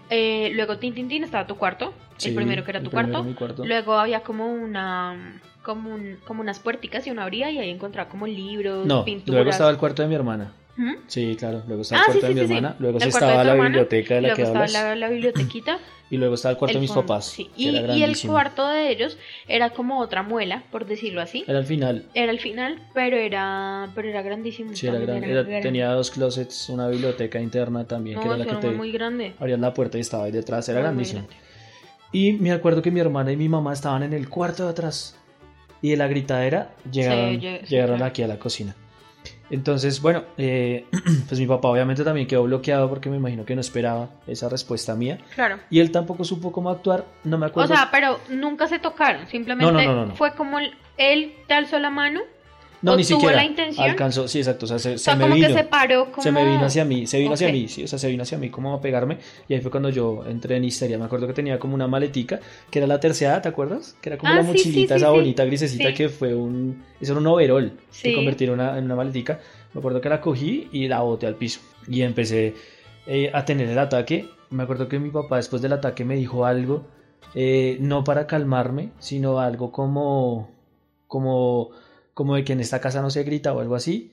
[0.09, 1.93] Eh, luego tin, tin, tin estaba tu cuarto.
[2.17, 3.23] Sí, el primero que era tu cuarto.
[3.37, 3.65] cuarto.
[3.65, 5.39] Luego había como una.
[5.63, 9.35] Como, un- como unas puerticas y una abría y ahí encontraba como libros, No, pinturas.
[9.35, 10.53] luego estaba el cuarto de mi hermana.
[10.79, 10.93] ¿Mm?
[11.07, 13.09] Sí, claro, luego estaba Ah, el sí, cuarto de mi sí, hermana, luego El sí
[13.09, 15.77] estaba la hermana, biblioteca de la Luego que estaba hablas, la, la bibliotequita.
[16.09, 17.49] y luego estaba el cuarto de mis fondo, papás, sí.
[17.57, 19.17] Y, era y el cuarto de ellos
[19.49, 21.43] era como otra muela, por decirlo así.
[21.47, 24.73] Era al final, Era el final, pero era, pero era grandísimo.
[24.73, 25.61] sí, era grande, era- grande.
[25.61, 28.77] tenía dos closets, una biblioteca interna también, No, que era la eso que era te
[28.77, 29.33] muy grande.
[29.37, 31.27] abrías la puerta y estaba ahí detrás, era Muy, grandísimo.
[32.13, 35.17] Y me acuerdo que mi hermana y mi mamá estaban en el cuarto de atrás.
[35.81, 38.75] Y de la gritadera llegaron, llegaron aquí a la cocina.
[39.51, 40.85] Entonces, bueno, eh,
[41.27, 44.95] pues mi papá obviamente también quedó bloqueado porque me imagino que no esperaba esa respuesta
[44.95, 45.19] mía.
[45.35, 45.57] Claro.
[45.69, 47.73] Y él tampoco supo cómo actuar, no me O acuerdo.
[47.73, 49.27] sea, pero nunca se tocaron.
[49.27, 52.21] Simplemente No, no, no, fue como el- él te alzó la mano
[52.81, 53.35] No, ¿O ni siquiera.
[53.35, 53.89] la intención?
[53.89, 54.65] Alcanzó, sí, exacto.
[54.65, 55.47] O sea, se, O se sea, me como vino.
[55.47, 56.23] que se paró como...
[56.23, 57.53] Se me vino hacia mí, se vino hacia Ok.
[57.53, 59.17] mí, sí, o sea, se vino hacia mí como a pegarme
[59.49, 60.97] y ahí fue cuando yo entré en histeria.
[60.97, 62.39] Me acuerdo que tenía como una maletica,
[62.71, 63.97] que era la terciada, ¿te acuerdas?
[64.01, 66.83] Que era como Ah, la sí, mochilita, sí, sí, esa bonita grisecita que fue un...
[67.01, 68.09] Eso era un overol, Sí.
[68.09, 69.39] que convertí en una, en una maletica.
[69.73, 72.53] Me acuerdo que la cogí y la boté al piso y empecé
[73.07, 74.29] eh, a tener el ataque.
[74.51, 76.85] Me acuerdo que mi papá después del ataque me dijo algo,
[77.35, 80.49] eh, no para calmarme, sino algo como...
[81.07, 81.71] como
[82.19, 84.11] como de que en esta casa no se grita o algo así,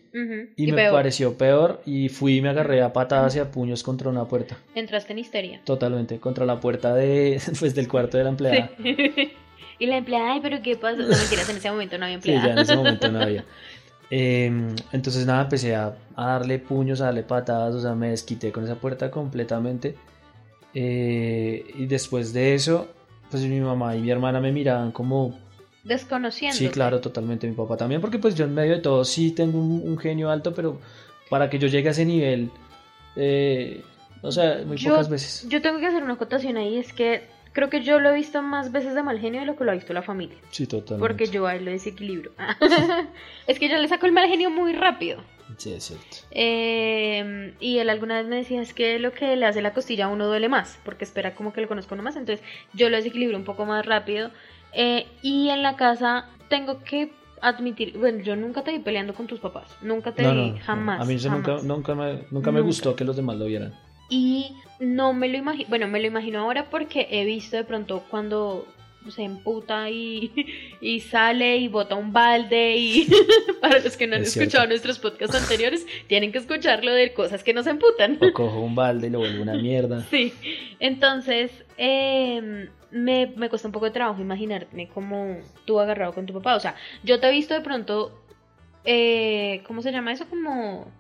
[0.54, 3.50] y, y me peor, pareció peor y fui y me agarré a patadas y a
[3.50, 4.56] puños contra una puerta.
[4.76, 5.60] Entraste en histeria.
[5.64, 8.70] Totalmente, contra la puerta de, pues, del cuarto de la empleada.
[8.80, 9.32] Sí.
[9.80, 10.98] y la empleada, ay, pero ¿qué pasa?
[10.98, 12.46] No, mentiras, en ese momento no había Sí, empleada.
[12.46, 13.44] ya en ese momento no había.
[14.08, 14.52] Eh,
[14.92, 18.62] entonces nada, empecé a, a darle puños, a darle patadas, o sea, me desquité con
[18.62, 19.96] esa puerta completamente.
[20.74, 22.86] Eh, y después de eso,
[23.32, 25.36] pues mi mamá y mi hermana me miraban como,
[25.86, 26.56] Desconociendo.
[26.56, 29.58] sí, claro, totalmente, mi papá también, porque pues yo en medio de todo sí tengo
[29.58, 30.80] un, un genio alto, pero
[31.30, 32.50] para que yo llegue a ese nivel,
[33.14, 33.82] eh,
[34.22, 35.46] o sea, muy Yo- pocas veces.
[35.48, 37.22] Yo tengo que hacer una acotación ahí, es que
[37.52, 39.70] creo que yo lo he visto más veces de mal genio de lo que lo
[39.70, 40.36] ha visto la familia.
[40.50, 41.00] Sí, totalmente.
[41.08, 42.32] Porque yo ahí lo desequilibro.
[43.46, 45.22] es que yo le saco el mal genio muy rápido.
[45.56, 46.16] Sí, es cierto.
[46.32, 50.06] Eh, y él alguna vez me decía, es que lo que le hace la costilla
[50.06, 52.44] a uno duele más, porque espera como que lo conozco uno más, entonces
[52.74, 54.30] yo lo desequilibro un poco más rápido.
[54.78, 57.10] Eh, y en la casa tengo que
[57.40, 60.52] admitir, bueno, yo nunca te vi peleando con tus papás, nunca te No, vi, no,
[60.54, 60.58] no.
[60.64, 61.00] jamás.
[61.00, 61.64] A mí eso nunca, jamás.
[61.64, 63.74] nunca, me, nunca me gustó que los demás lo vieran.
[64.10, 68.04] Y no me lo imagino, bueno, me lo imagino ahora porque he visto de pronto
[68.10, 68.66] cuando
[69.10, 70.32] se emputa y,
[70.80, 73.08] y sale y bota un balde y
[73.60, 74.68] para los que no han Es escuchado cierto.
[74.68, 78.18] nuestros podcasts anteriores, tienen que escucharlo de cosas que no se emputan.
[78.20, 80.02] O cojo un balde y lo vuelvo una mierda.
[80.10, 80.32] Sí,
[80.80, 86.32] entonces eh, me, me cuesta un poco de trabajo imaginarme como tú agarrado con tu
[86.34, 86.56] papá.
[86.56, 88.18] O sea, yo te he visto de pronto,
[88.84, 90.26] eh, ¿cómo se llama eso?
[90.28, 90.90] Como,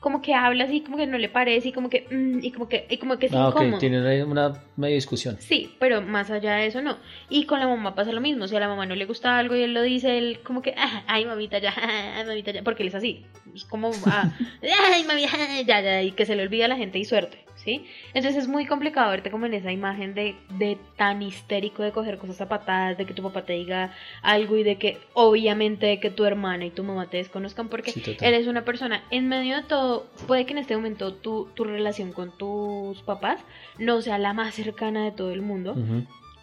[0.00, 2.68] como que hablas y como que no le parece y como que, mm, y como
[2.68, 3.74] que, y como que es Ah, incómodo.
[3.74, 5.36] ok, tienen ahí una media discusión.
[5.38, 6.96] Sí, pero más allá de eso no.
[7.28, 8.48] Y con la mamá pasa lo mismo.
[8.48, 10.74] Si a la mamá no le gusta algo y él lo dice, él como que,
[10.76, 11.72] "Ah, ay mamita ya,
[12.16, 13.22] ay mamita ya, porque él es así.
[13.54, 14.28] Es como, ah,
[14.94, 15.30] ay mamita
[15.66, 17.86] ya, ya, y que se le olvida a la gente y suerte, ¿sí?
[18.14, 22.18] Entonces es muy complicado verte como en esa imagen de, de tan histérico de coger
[22.18, 23.92] cosas a patadas, de que tu papá te diga
[24.22, 27.92] algo y de que obviamente de que tu hermana y tu mamá te desconozcan porque
[27.92, 31.64] Sí, eres una persona, en medio de todo, puede que en este momento tu, tu
[31.64, 33.40] relación con tus papás
[33.78, 35.76] no sea la más cercana de todo el mundo.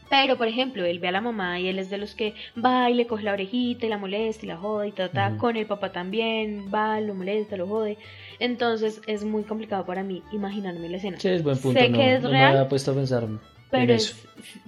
[0.09, 2.89] Pero por ejemplo, él ve a la mamá y él es de los que va
[2.89, 5.37] y le coge la orejita y la molesta y la jode y ta, ta, Ujú.
[5.37, 7.97] con el papá también, va, lo molesta, lo jode,
[8.39, 11.19] entonces es muy complicado para mí imaginarme la escena.
[11.19, 11.79] Sí, es buen punto.
[11.79, 14.15] Sé no, que es no real, me había puesto a pensar en Pero, es,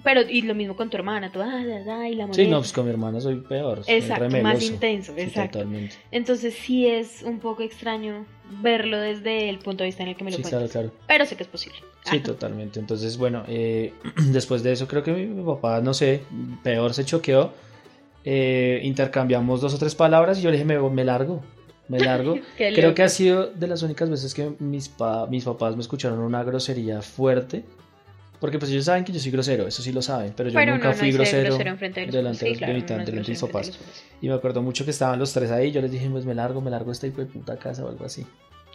[0.04, 2.42] pero y lo mismo con tu hermana, tú, ah, da, da, y la molesta.
[2.42, 3.82] Sí, no, pues con mi hermana soy peor.
[3.84, 5.58] soy Exacto, más intenso, Sí, exacto.
[5.60, 5.96] totalmente.
[6.10, 8.26] Entonces sí es un poco extraño
[8.62, 10.70] verlo desde el punto de vista en el que me lo Sí, cuentas.
[10.70, 10.92] claro, claro.
[11.06, 11.78] Pero sé que es posible.
[12.04, 12.22] Sí, Ajá.
[12.24, 12.78] totalmente.
[12.78, 13.94] Entonces, bueno, eh,
[14.32, 16.22] después de eso creo que mi, mi papá, no sé,
[16.62, 17.52] peor se choqueó.
[18.24, 21.42] Eh, intercambiamos dos o tres palabras y yo le dije, me, me largo,
[21.88, 22.38] me largo.
[22.58, 26.18] Creo que ha sido de las únicas veces que mis, pa- mis papás me escucharon
[26.18, 27.64] una grosería fuerte.
[28.40, 30.72] Porque pues ellos saben que yo soy grosero, eso sí lo saben, pero yo Pero
[30.72, 32.38] nunca no, no fui grosero, grosero de los delante.
[32.46, 33.66] Sí, de claro, mi- no de mis papás.
[33.68, 33.74] de.
[34.22, 36.60] Y me acuerdo mucho que estaban los tres ahí, yo les dije, pues me largo,
[36.62, 38.24] me largo de esta hijo de puta casa o algo así.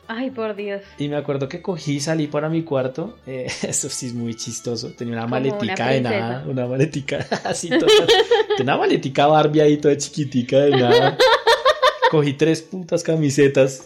[0.08, 0.84] Ay, por Dios.
[1.00, 3.18] Y me acuerdo que cogí salí para mi cuarto.
[3.26, 4.92] eh, eso sí es muy chistoso.
[4.92, 6.46] Tenía una Como maletica una de nada.
[6.48, 8.08] Una maletica así total.
[8.56, 11.18] Tenía una maletica Barbie ahí toda chiquitica de nada.
[12.12, 13.84] Cogí tres putas camisetas.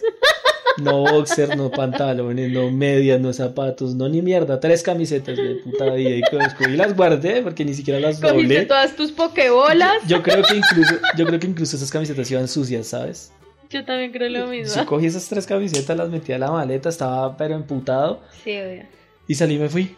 [0.80, 4.58] No boxer, no pantalones, no medias, no zapatos, no ni mierda.
[4.60, 6.10] Tres camisetas de puta vida.
[6.10, 8.66] Y cogí y las guardé porque ni siquiera las Cogiste doblé.
[8.66, 10.06] todas tus pokebolas.
[10.06, 13.32] Yo creo que incluso, yo creo que incluso esas camisetas iban sucias, ¿sabes?
[13.68, 14.74] Yo también creo lo mismo.
[14.74, 18.20] Yo cogí esas tres camisetas, las metí a la maleta, estaba pero emputado.
[18.42, 18.84] Sí, obvio.
[19.28, 19.94] Y salí y me fui.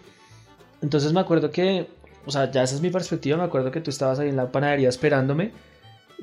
[0.83, 1.87] Entonces me acuerdo que,
[2.27, 4.51] o sea, ya esa es mi perspectiva, me acuerdo que tú estabas ahí en la
[4.53, 5.53] panadería esperándome.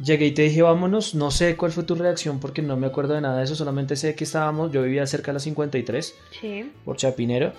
[0.04, 3.16] Llegué y te dije, vámonos, no sé cuál fue tu reacción porque no me acuerdo
[3.16, 6.72] de nada de eso, solamente sé que estábamos, yo vivía cerca de la 53, Sí.
[6.86, 7.52] por Chapinero.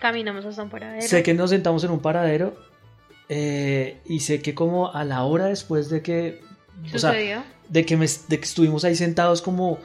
[0.00, 1.02] Caminamos hasta un paradero.
[1.06, 2.56] Sé que nos sentamos en un paradero
[3.28, 6.40] eh, y sé que como a la hora después de que,
[6.94, 7.12] o sea,
[7.68, 9.78] de que, me, de que estuvimos ahí sentados como,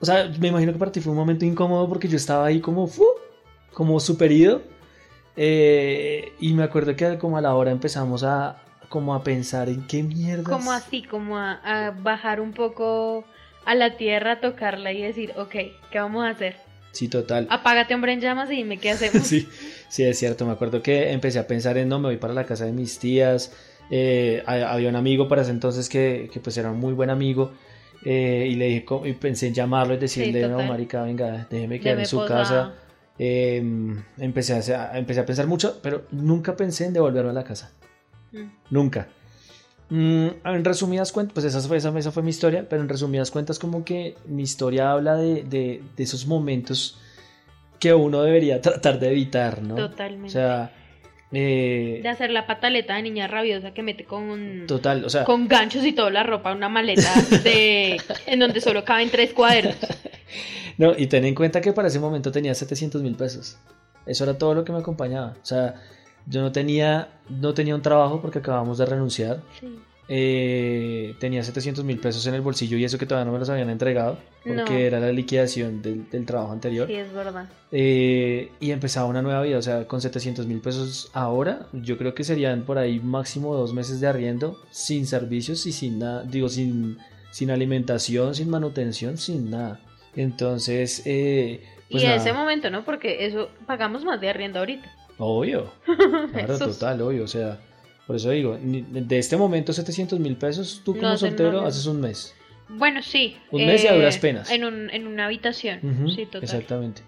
[0.00, 2.60] o sea, me imagino que para ti fue un momento incómodo porque yo estaba ahí
[2.60, 3.04] como, fu,
[3.74, 4.62] como super ido.
[5.36, 9.86] Eh, y me acuerdo que como a la hora empezamos a como a pensar en
[9.86, 10.44] qué mierda.
[10.44, 13.24] como así, como a, a bajar un poco
[13.64, 15.54] a la tierra, tocarla y decir, ok,
[15.90, 16.56] ¿qué vamos a hacer?
[16.92, 17.46] Sí, total.
[17.50, 19.22] Apágate, hombre, en llamas y dime qué hacemos.
[19.26, 19.46] Sí,
[19.88, 20.46] sí, es cierto.
[20.46, 22.98] Me acuerdo que empecé a pensar en no, me voy para la casa de mis
[22.98, 23.52] tías.
[23.90, 27.10] Eh, ha- había un amigo para ese entonces que, que pues era un muy buen
[27.10, 27.52] amigo.
[28.04, 30.68] eh, y le dije, y pensé en llamarlo y decirle, no, total.
[30.68, 32.42] marica, venga, déjeme quedar en su posada.
[32.44, 32.74] casa.
[33.18, 33.62] Eh,
[34.18, 37.72] empecé, a, empecé a pensar mucho, pero nunca pensé en devolverme a la casa.
[38.32, 38.44] Mm.
[38.70, 39.08] Nunca.
[39.90, 43.30] Mm, en resumidas cuentas, pues esa fue, esa, esa fue mi historia, pero en resumidas
[43.30, 46.98] cuentas como que mi historia habla de, de- de esos momentos
[47.80, 49.76] que uno debería tratar de evitar, ¿no?
[49.76, 50.28] Totalmente.
[50.28, 50.72] O sea,
[51.32, 55.46] eh, de hacer la pataleta de niña rabiosa que mete con, total, o sea, con
[55.48, 57.10] ganchos y toda la ropa en una maleta
[57.44, 59.76] de, en donde solo caben tres cuadernos.
[60.76, 63.56] no, y ten en cuenta que para ese momento tenía 700 mil pesos.
[64.06, 65.34] Eso era todo lo que me acompañaba.
[65.42, 65.74] O sea,
[66.28, 69.40] yo no tenía, no tenía un trabajo porque acabamos de renunciar.
[69.60, 69.78] Sí.
[70.10, 73.50] Eh, tenía 700 mil pesos en el bolsillo y eso que todavía no me los
[73.50, 74.78] habían entregado porque No.
[74.78, 76.86] era la liquidación del, del trabajo anterior.
[76.86, 77.46] Sí, es verdad.
[77.72, 82.14] Eh, y empezaba una nueva vida, o sea, con 700 mil pesos ahora, yo creo
[82.14, 86.48] que serían por ahí máximo dos meses de arriendo, sin servicios y sin nada, digo,
[86.48, 86.96] sin,
[87.30, 89.78] sin alimentación, sin manutención, sin nada.
[90.16, 92.82] Entonces, eh, pues y en ese momento, ¿no?
[92.84, 94.90] Porque eso pagamos más de arriendo ahorita.
[95.18, 95.70] Obvio,
[96.32, 97.60] claro, total, obvio, o sea,
[98.06, 102.00] por eso digo, de este momento 700 mil pesos, tú como No, soltero haces un
[102.00, 102.34] mes.
[102.70, 103.36] Bueno, sí.
[103.36, 104.50] eh, Un mes y a duras penas.
[104.50, 105.80] En, un, en una habitación.
[106.14, 106.42] Sí, total.
[106.44, 107.02] Exactamente.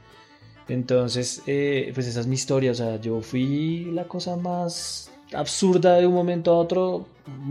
[0.68, 2.70] Entonces, eh, pues esa es mi historia.
[2.70, 7.07] O sea, yo fui la cosa más absurda de un momento a otro.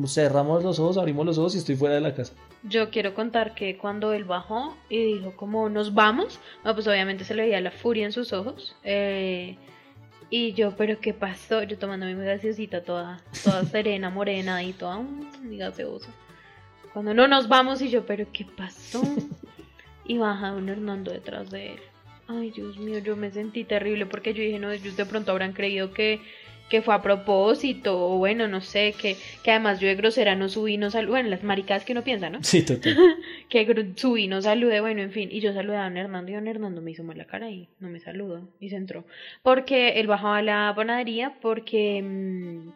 [0.08, 2.34] Cerramos los ojos, abrimos los ojos y estoy fuera de la casa.
[2.64, 7.24] Yo quiero contar que cuando él bajó y dijo como nos vamos, no, pues obviamente
[7.24, 8.76] se le veía la furia en sus ojos.
[8.84, 9.56] eh,
[10.30, 11.64] y yo, pero ¿qué pasó?
[11.64, 16.10] Yo tomándome mi gaseosita toda, toda serena, morena y toda mm, mi gaseosa.
[16.94, 19.02] Cuando no nos vamos y yo, pero ¿qué pasó?
[20.06, 21.80] Y baja un Hernando detrás de él.
[22.28, 25.54] Ay, Dios mío, yo me sentí terrible porque yo dije, no, ellos de pronto habrán
[25.54, 26.20] creído que,
[26.70, 30.50] que fue a propósito, o bueno, no sé, que, que además yo de grosera no
[30.50, 32.44] subí, no saludé, bueno, las maricadas que uno piensa, ¿no?
[32.44, 32.96] Sí, total.
[33.50, 36.48] que subí, no saludé, bueno, en fin, y yo saludé a don Hernando y don
[36.48, 39.06] Hernando me hizo mal la cara y no me saludó y se entró.
[39.44, 42.70] Porque él bajaba a la panadería porque mm,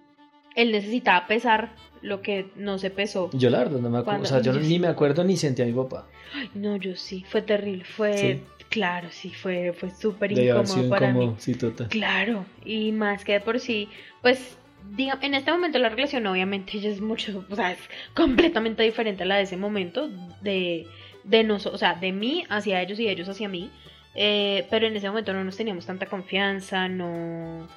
[0.56, 3.30] él necesitaba pesar lo que no se pesó.
[3.34, 4.24] Yo la verdad no me acuerdo.
[4.24, 4.80] O sea, yo yo ni sí.
[4.80, 6.08] me acuerdo ni sentí a mi papá.
[6.36, 8.42] Ay, no, yo sí, fue terrible, fue, Sí.
[8.74, 11.36] Claro, sí, fue, fue súper incómodo para mí.
[11.38, 11.90] Sí, total.
[11.90, 13.88] Claro, y más que de por sí,
[14.24, 14.58] pues
[14.96, 17.80] diga, en este momento la relación obviamente ya es mucho, o sea, es
[18.16, 20.10] completamente diferente a la de ese momento,
[20.42, 20.88] de,
[21.24, 23.70] de nosotros, o sea, de mí hacia ellos y ellos hacia mí,
[24.16, 27.68] eh, pero en ese momento no nos teníamos tanta confianza, no,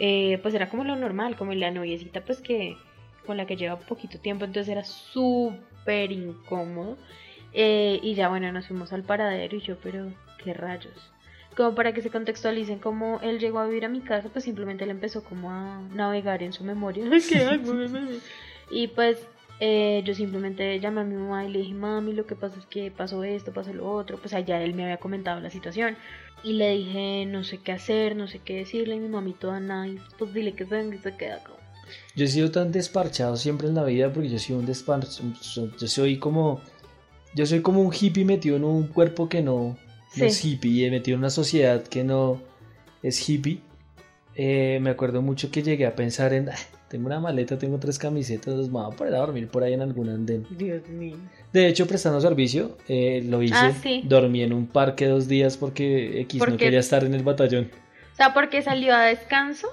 [0.00, 2.76] eh, pues era como lo normal, como la noviecita pues que
[3.24, 6.98] con la que lleva poquito tiempo, entonces era súper incómodo,
[7.52, 11.12] eh, y ya bueno, nos fuimos al paradero y yo, pero qué rayos
[11.56, 14.84] como para que se contextualicen cómo él llegó a vivir a mi casa, pues simplemente
[14.84, 17.04] él empezó como a navegar en su memoria.
[17.28, 17.74] ¿Qué hago?
[18.70, 19.18] y pues
[19.60, 22.66] eh, yo simplemente llamé a mi mamá y le dije, mami, lo que pasa es
[22.66, 25.96] que pasó esto, pasó lo otro, pues allá él me había comentado la situación.
[26.42, 29.60] Y le dije, no sé qué hacer, no sé qué decirle, y mi mami toda
[29.60, 31.52] nice, pues dile que venga y se queda acá.
[32.16, 35.28] Yo he sido tan desparchado siempre en la vida porque yo soy un desparchado.
[35.78, 36.60] Yo soy como.
[37.34, 39.76] Yo soy como un hippie metido en un cuerpo que no,
[40.16, 40.24] no Sí.
[40.24, 42.40] es hippie, y metido en una sociedad que no
[43.02, 43.60] es hippie.
[44.34, 46.48] Eh, me acuerdo mucho que llegué a pensar en.
[46.48, 46.54] "Ah,
[46.88, 49.82] tengo una maleta, tengo tres camisetas, me voy a poner a dormir por ahí en
[49.82, 50.46] algún andén.
[50.50, 51.16] Dios mío.
[51.52, 53.54] De hecho, prestando servicio, eh, lo hice.
[53.56, 54.02] Ah, sí.
[54.04, 57.70] Dormí en un parque dos días porque X no quería estar en el batallón.
[58.12, 59.68] O sea, porque salió a descanso,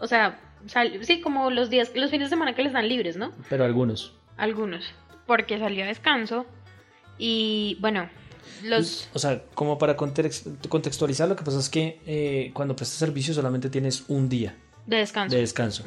[0.00, 3.16] o sea, sal- sí, como los días, los fines de semana que les dan libres,
[3.16, 3.32] ¿no?
[3.48, 4.14] Pero algunos.
[4.36, 4.84] Algunos,
[5.26, 6.44] porque salió a descanso
[7.18, 8.08] y bueno,
[8.64, 9.08] los...
[9.14, 13.34] O sea, como para context- contextualizar, lo que pasa es que eh, cuando prestas servicio
[13.34, 15.34] solamente tienes un día De descanso.
[15.34, 15.84] de descanso.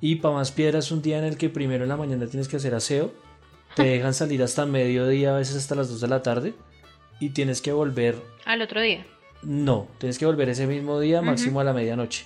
[0.00, 2.56] Y para más piedras, un día en el que primero en la mañana tienes que
[2.56, 3.12] hacer aseo,
[3.76, 6.54] te dejan salir hasta mediodía, a veces hasta las 2 de la tarde,
[7.20, 8.16] y tienes que volver.
[8.44, 9.04] Al otro día.
[9.42, 12.24] No, tienes que volver ese mismo día, máximo a la medianoche.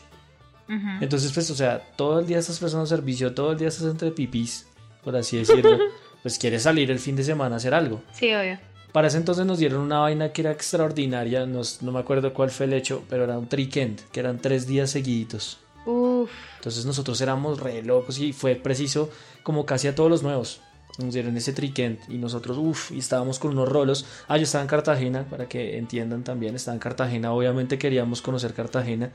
[1.01, 4.11] Entonces, pues, o sea, todo el día estás prestando servicio, todo el día estás entre
[4.11, 4.67] pipis,
[5.03, 5.79] por así decirlo.
[6.23, 8.03] pues quieres salir el fin de semana a hacer algo.
[8.13, 8.59] Sí, obvio.
[8.93, 12.51] Para ese entonces nos dieron una vaina que era extraordinaria, nos- no me acuerdo cuál
[12.51, 15.59] fue el hecho, pero era un trickend, que eran tres días seguiditos.
[15.87, 16.31] Uf.
[16.57, 19.11] Entonces nosotros éramos re locos y fue preciso
[19.43, 20.61] como casi a todos los nuevos.
[20.99, 24.05] Nos dieron ese trickend y nosotros, uff, y estábamos con unos rolos.
[24.27, 28.53] Ah, yo estaba en Cartagena, para que entiendan también, estaba en Cartagena, obviamente queríamos conocer
[28.55, 29.13] Cartagena.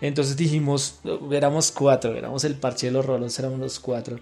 [0.00, 0.96] Entonces dijimos,
[1.30, 4.18] éramos cuatro, éramos el parche de los rolos, éramos los cuatro.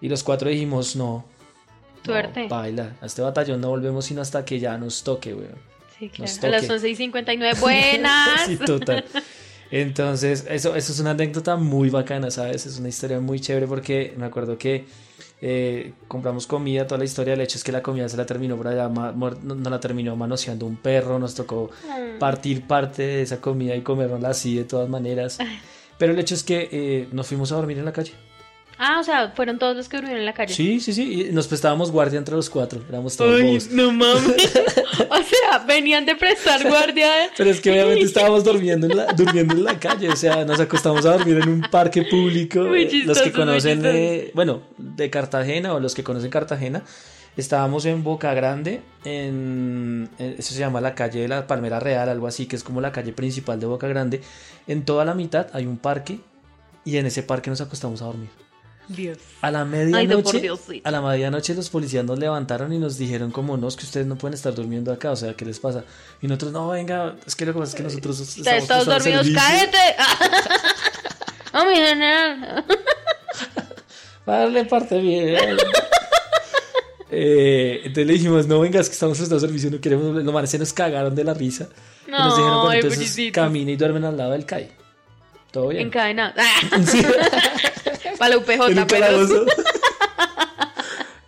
[0.00, 1.24] Y los cuatro dijimos, no.
[2.04, 2.42] Suerte.
[2.44, 5.54] No, baila, a este batallón no volvemos sino hasta que ya nos toque, weón.
[5.98, 6.56] Sí, Nos claro.
[6.56, 6.74] A las toque.
[6.74, 7.58] 11 y 59.
[7.60, 8.46] Buenas.
[8.46, 9.04] sí, total.
[9.70, 12.66] Entonces, eso, eso es una anécdota muy bacana, ¿sabes?
[12.66, 14.84] Es una historia muy chévere porque me acuerdo que
[15.40, 17.34] eh, compramos comida, toda la historia.
[17.34, 20.66] El hecho es que la comida se la terminó por allá, no la terminó manoseando
[20.66, 21.18] un perro.
[21.18, 22.18] Nos tocó Mm.
[22.18, 25.38] partir parte de esa comida y comérnosla así de todas maneras.
[25.98, 28.12] Pero el hecho es que eh, nos fuimos a dormir en la calle.
[28.78, 30.52] Ah, o sea, fueron todos los que durmieron en la calle.
[30.52, 31.26] Sí, sí, sí.
[31.28, 32.80] Y nos prestábamos guardia entre los cuatro.
[32.88, 33.70] Éramos todos Ay, bobos.
[33.70, 34.24] no mames.
[35.10, 37.08] o sea, venían de prestar guardia.
[37.36, 40.58] Pero es que obviamente estábamos durmiendo en la, durmiendo en la calle, o sea, nos
[40.58, 42.60] acostamos a dormir en un parque público.
[42.64, 43.94] Muy Eh, los que chistoso, muy conocen, chistoso.
[43.94, 46.82] de, bueno, de Cartagena o los que conocen Cartagena,
[47.36, 52.08] estábamos en Boca Grande, en, en- eso se llama la calle de la Palmera Real,
[52.08, 54.20] algo así, que es como la calle principal de Boca Grande.
[54.66, 56.18] En toda la mitad hay un parque
[56.84, 58.28] y en ese parque nos acostamos a dormir.
[58.88, 59.18] Dios.
[59.40, 60.88] A la Ay, no, medianoche, Diosito.
[60.88, 64.06] a la medianoche los policías nos levantaron y nos dijeron como no, es que ustedes
[64.06, 65.84] no pueden estar durmiendo acá, o sea, ¿qué les pasa?
[66.20, 69.26] Y nosotros, no, venga, es que lo que pasa es que nosotros estamos todos dormidos,
[69.26, 69.40] servicio".
[69.42, 69.78] cállate.
[71.52, 72.64] Oh, mi general.
[74.26, 75.56] Darle parte bien.
[77.16, 80.58] Eh, entonces le dijimos, no vengas que estamos prestando servicio, no queremos, los manes se
[80.58, 81.68] nos cagaron de la risa.
[82.08, 84.68] y nos dijeron, bueno, Ay, entonces camina y duermen al lado del CAI.
[85.52, 85.86] Todo bien.
[85.86, 86.34] Encadenado.
[86.84, 87.04] Sí.
[88.24, 89.46] Para la UPJ, pero.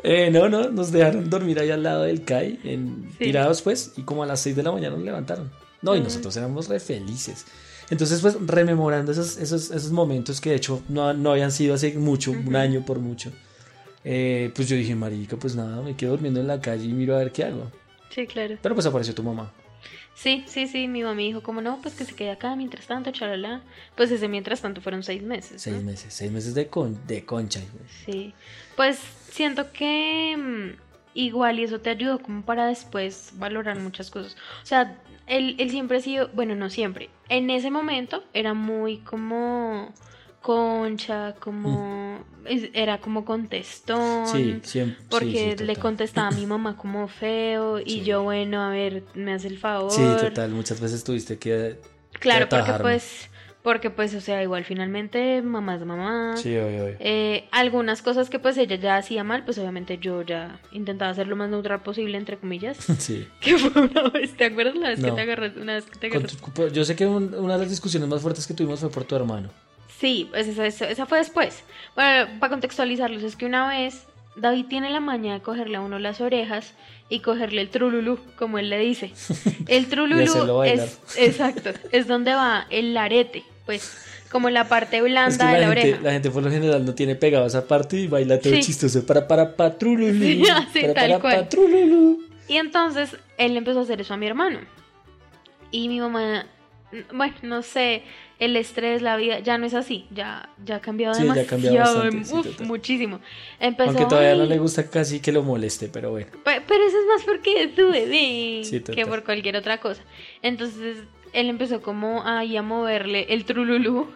[0.09, 3.25] Eh, no, no, nos dejaron dormir ahí al lado del CAI, en, Sí.
[3.25, 5.51] tirados pues, y como a las 6 de la mañana nos levantaron.
[5.83, 6.03] No, y Ah.
[6.05, 7.45] nosotros éramos re felices.
[7.91, 11.93] Entonces, pues, rememorando esos, esos, esos momentos que de hecho no, no habían sido hace
[11.95, 13.33] mucho, un año por mucho,
[14.05, 17.17] eh, pues yo dije, marica, pues nada, me quedo durmiendo en la calle y miro
[17.17, 17.73] a ver qué hago.
[18.11, 18.57] Sí, claro.
[18.63, 19.53] Pero pues apareció tu mamá.
[20.17, 20.89] Sí, sí, sí.
[20.89, 23.61] Mi mamá me dijo, como no, pues que se quede acá mientras tanto, chalala.
[23.95, 25.61] Pues ese mientras tanto fueron seis meses.
[25.61, 27.61] Seis meses, seis meses de, con, de concha.
[28.07, 28.33] Sí.
[28.77, 28.99] Pues
[29.31, 30.81] siento que mm,
[31.13, 34.37] igual y eso te ayudó como para después valorar muchas cosas.
[34.63, 37.11] O sea, él, él siempre ha sido, bueno, no siempre.
[37.29, 39.93] En ese momento era muy como
[40.47, 44.27] concha, como es- era como contestón.
[44.29, 45.05] Sí, siempre.
[45.11, 49.33] Porque sí, le contestaba a mi mamá como feo y yo, bueno, a ver, me
[49.35, 49.91] hace el favor.
[49.91, 51.81] Sí, total, muchas veces tuviste que...
[52.21, 53.29] Claro, porque pues,
[53.63, 56.35] porque pues, o sea, igual finalmente mamá es mamá.
[56.37, 56.97] Sí, obvio, obvio.
[57.01, 61.27] Eh, algunas cosas que pues ella ya hacía mal, pues obviamente yo ya intentaba ser
[61.27, 62.79] lo más neutral posible, entre comillas.
[62.99, 63.27] Sí.
[63.41, 65.61] que fue una vez, ¿te acuerdas la vez que te agarraste?
[65.61, 66.39] Una vez que te agarraste.
[66.55, 69.03] tu- yo sé que un- una de las discusiones más fuertes que tuvimos fue por
[69.05, 69.51] tu hermano.
[69.99, 71.63] Sí, pues esa, esa- esa fue después.
[71.95, 74.07] Bueno, para contextualizarlos, es que una vez
[74.37, 76.75] David tiene la maña de cogerle a uno las orejas
[77.09, 79.13] y cogerle el trululú, como él le dice.
[79.69, 83.97] El trululú es, exacto, es donde va el arete, pues,
[84.31, 86.01] como la parte blanda Es que de la, gente, oreja.
[86.03, 88.61] la gente por lo general no tiene pegado esa parte y baila todo Sí.
[88.61, 89.07] chistoso.
[89.07, 90.21] Para, para, patrululú.
[90.21, 92.17] Sí, así, para, tal para, cual.
[92.49, 94.59] Y entonces él empezó a hacer eso a mi hermano.
[95.71, 96.45] Y mi mamá,
[97.15, 98.03] bueno, no sé,
[98.39, 101.35] el estrés, la vida, ya no es así, ya, ya ha cambiado Sí, ya ha
[101.35, 102.67] demasiado, cambiado bastante, sí, uf, total.
[102.67, 103.21] muchísimo.
[103.61, 106.27] Empezó, Aunque todavía no "Ay, le gusta casi que lo moleste, pero bueno.
[106.45, 110.03] Pe- Pero eso es más porque es tu bebé Sí, que por cualquier otra cosa.
[110.43, 110.99] Entonces
[111.33, 114.09] él empezó como ahí a moverle el trululú.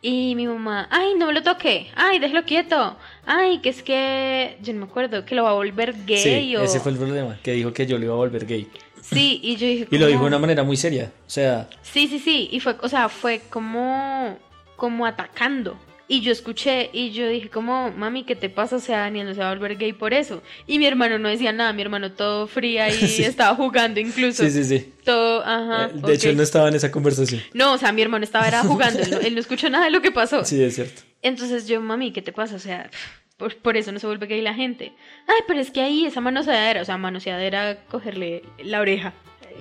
[0.00, 4.56] Y mi mamá, ay, no me lo toque, ay, déjalo quieto, ay, que es que,
[4.62, 6.62] yo no me acuerdo, que lo va a volver gay sí, o...
[6.62, 8.68] ese fue el problema, que dijo que yo lo iba a volver gay.
[9.12, 11.12] Sí, y yo dije, Y lo dijo de una manera muy seria.
[11.26, 14.38] O sea, Sí, sí, sí, y fue, o sea, fue como,
[14.76, 15.78] como atacando.
[16.10, 18.76] Y yo escuché y yo dije como, mami, ¿qué te pasa?
[18.76, 20.42] O sea, Daniel no se va a volver gay por eso.
[20.66, 23.24] Y mi hermano no decía nada, mi hermano todo fría y Sí.
[23.24, 24.42] estaba jugando incluso.
[24.42, 24.92] sí, sí, sí.
[25.04, 25.90] Todo, ajá.
[25.94, 27.42] Eh, de hecho, él no estaba en esa conversación.
[27.52, 29.90] No, o sea, mi hermano estaba era jugando, él no, él no escuchó nada de
[29.90, 30.44] lo que pasó.
[30.46, 31.02] Sí, es cierto.
[31.20, 32.54] Entonces yo, mami, ¿qué te pasa?
[32.56, 32.90] O sea,
[33.38, 34.92] por, por eso no se vuelve gay la gente.
[35.26, 39.14] Ay, pero es que ahí esa manoseadera, o sea, manoseadera, cogerle la oreja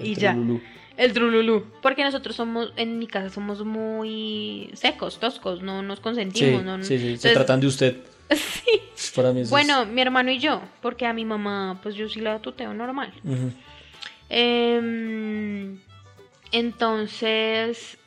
[0.04, 0.32] y El ya.
[0.34, 0.62] trululú.
[0.98, 1.66] El trululú.
[1.84, 6.64] Porque nosotros somos, en mi casa somos muy secos, toscos, no nos Sí, consentimos.
[6.64, 7.98] no, sí, sí, se tratan de usted.
[8.32, 9.12] sí.
[9.16, 12.20] Para mí es- Bueno, mi hermano y yo, porque a mi mamá, pues yo sí
[12.20, 13.14] la tuteo normal.
[14.30, 15.78] Em,
[16.52, 17.98] entonces,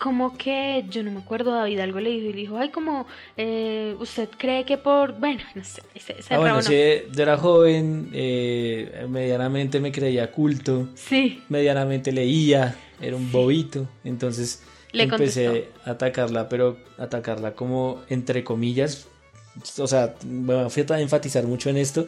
[0.00, 3.06] como que yo no me acuerdo, David algo le dijo y le dijo, ay, como
[3.36, 6.70] eh, usted cree que por, bueno, no sé, ese, ese Ah, bueno, sí,
[7.12, 14.62] yo era joven, eh, medianamente me creía culto, Sí, medianamente leía, era un bobito, entonces
[14.92, 19.06] Le empecé a atacarla, pero atacarla como entre comillas,
[19.78, 22.06] o sea, me fui a enfatizar mucho en esto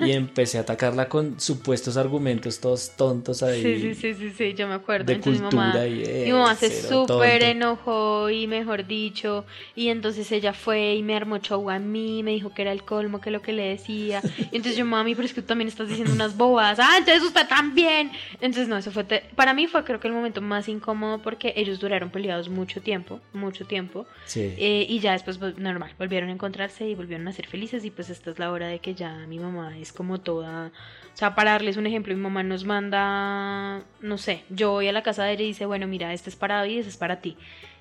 [0.00, 3.62] y empecé a atacarla con supuestos argumentos todos tontos ahí.
[3.62, 5.06] sí, sí, sí, sí, sí, yo me acuerdo.
[5.06, 9.44] de entonces mi cultura mamá, y, eh, mi mamá se súper enojó y mejor dicho,
[9.76, 12.82] y entonces ella fue y me armó show a mí, me dijo que era el
[12.82, 14.20] colmo, que lo que le decía.
[14.50, 16.78] Y entonces yo, mami, pero es que tú también estás diciendo unas bobas.
[16.80, 18.10] Ah, entonces usted también.
[18.34, 21.78] Entonces no, eso fue, para mí fue creo que el momento más incómodo porque ellos
[21.78, 24.06] duraron peleados mucho tiempo, mucho tiempo.
[24.26, 24.52] Sí.
[24.58, 27.90] Eh, y ya después, pues, normal, volvieron a encontrarse y volvieron a ser felices y
[27.90, 31.34] pues esta es la hora de que ya mi mamá es como toda, o sea,
[31.34, 35.24] para darles un ejemplo, mi mamá nos manda, no sé, yo voy a la casa
[35.24, 37.36] de ella y dice, bueno, mira, este es para David, este es para ti.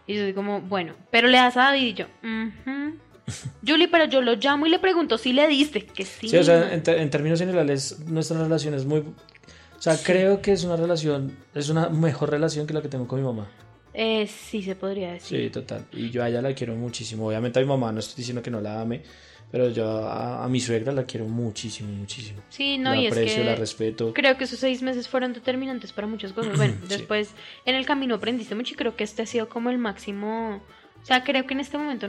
[0.08, 3.00] Y yo soy como, bueno, pero le das a David y yo, mhm.
[3.66, 6.28] Julie, pero yo lo llamo y le pregunto si le diste, que sí.
[6.28, 9.00] Sí, o sea, en, en términos generales, nuestra relación es muy...
[9.00, 13.08] O sea, creo que es una relación, es una mejor relación que la que tengo
[13.08, 13.48] con mi mamá.
[13.94, 15.40] Eh, sí, se podría decir.
[15.40, 15.86] Sí, total.
[15.92, 17.28] Y yo a ella la quiero muchísimo.
[17.28, 19.02] Obviamente a mi mamá no estoy diciendo que no la ame,
[19.52, 22.42] pero yo a, a mi suegra la quiero muchísimo, muchísimo.
[22.50, 24.14] Sí, no, la y aprecio, es que la respeto.
[24.14, 26.56] creo que esos seis meses fueron determinantes para muchas cosas.
[26.58, 26.88] Bueno, Sí.
[26.88, 27.32] después
[27.66, 30.62] en el camino aprendiste mucho y creo que este ha sido como el máximo.
[31.02, 32.08] O sea, creo que en este momento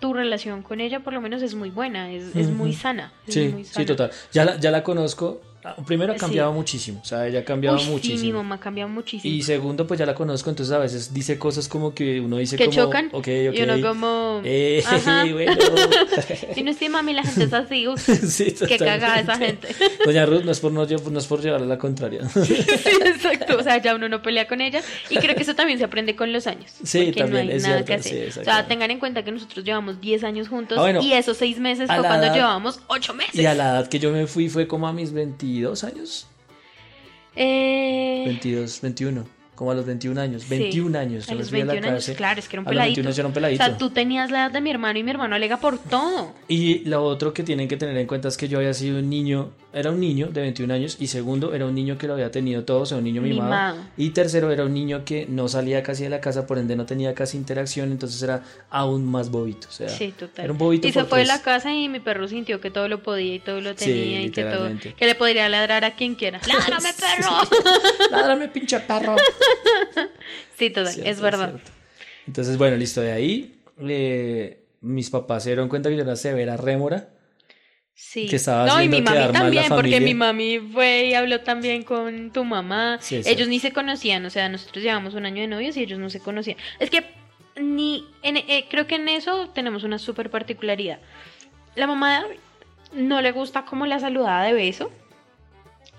[0.00, 3.12] tu relación con ella por lo menos es muy buena, es, es muy sana.
[3.26, 3.86] es Sí, muy sí, sana.
[3.86, 4.10] total.
[4.32, 5.42] Ya la, ya la conozco.
[5.64, 6.20] Ah, Primero ha Sí.
[6.20, 7.00] cambiado muchísimo.
[7.02, 8.38] O sea, ella ha cambiado Uy, sí, mi muchísimo.
[8.42, 9.32] mamá cambia muchísimo.
[9.32, 12.56] Y segundo, pues ya la conozco, entonces a veces dice cosas como que uno dice
[12.56, 12.74] que como...
[12.76, 13.54] chocan Ok, ok.
[13.54, 15.24] y uno como Eh, ajá.
[15.32, 15.52] bueno.
[16.56, 19.68] y no estoy mami la gente es así uf, sí, qué cagada esa gente
[20.04, 22.28] Doña Ruth, no es por, no, no es por llevarle la contraria.
[22.28, 22.54] sí,
[23.04, 25.84] exacto o sea ya uno no pelea con ella y creo que eso también se
[25.84, 28.44] aprende con los años Sí, también, no hay es nada cierto, que sí, hacer o
[28.44, 31.58] sea tengan en cuenta que nosotros llevamos 10 años juntos Ah, bueno, y esos seis
[31.58, 34.26] meses a fue cuando edad- llevábamos 8 meses y a la edad que yo me
[34.26, 35.12] fui fue como a mis
[35.60, 36.26] 22 años.
[37.36, 39.24] eh, 22, 21.
[39.54, 40.42] Como a los 21 años.
[40.42, 41.24] Sí, 21 años.
[41.24, 42.70] a Yo me los fui a la 21 años, claro, es que era un A
[42.70, 42.96] los peladito.
[43.02, 43.64] 21 yo era un o peladito.
[43.64, 46.80] sea tú tenías la edad de mi hermano y mi hermano alega por todo Y
[46.86, 49.50] lo otro que tienen que tener en cuenta es que yo había sido un niño,
[49.72, 52.64] era un niño de 21 años, y segundo, era un niño que lo había tenido
[52.64, 53.44] todo, o sea, un niño mimado.
[53.44, 53.76] Mimado.
[53.96, 56.86] Y tercero, era un niño que no salía casi de la casa, por ende no
[56.86, 59.68] tenía casi interacción, entonces era aún más bobito.
[59.68, 60.44] O sea, Sí, total.
[60.44, 62.88] Era un bobito y se fue de la casa y mi perro sintió que todo
[62.88, 65.94] lo podía y todo lo Sí, tenía y que todo que le podría ladrar a
[65.94, 66.40] quien quiera.
[66.46, 67.30] ¡Ládrame, perro!
[68.10, 69.16] Ládrame, pinche perro.
[70.58, 71.50] sí, total, Cierto, es verdad.
[71.50, 71.70] cierto.
[72.26, 76.56] Entonces, bueno, listo, de ahí eh, mis papás se dieron cuenta que yo era severa
[76.56, 77.08] rémora.
[78.04, 78.26] Sí.
[78.26, 78.36] que
[78.66, 82.98] no, y mi mami también, porque mi mami fue y habló también con tu mamá.
[83.00, 85.98] Sí, ellos ni se conocían, o sea, nosotros llevamos un año de novios y ellos
[85.98, 86.56] no se conocían.
[86.78, 87.04] Es que
[87.56, 90.98] ni en- eh, creo que en eso tenemos una súper particularidad.
[91.76, 92.24] La mamá
[92.92, 94.90] no le gusta como la saludada de beso.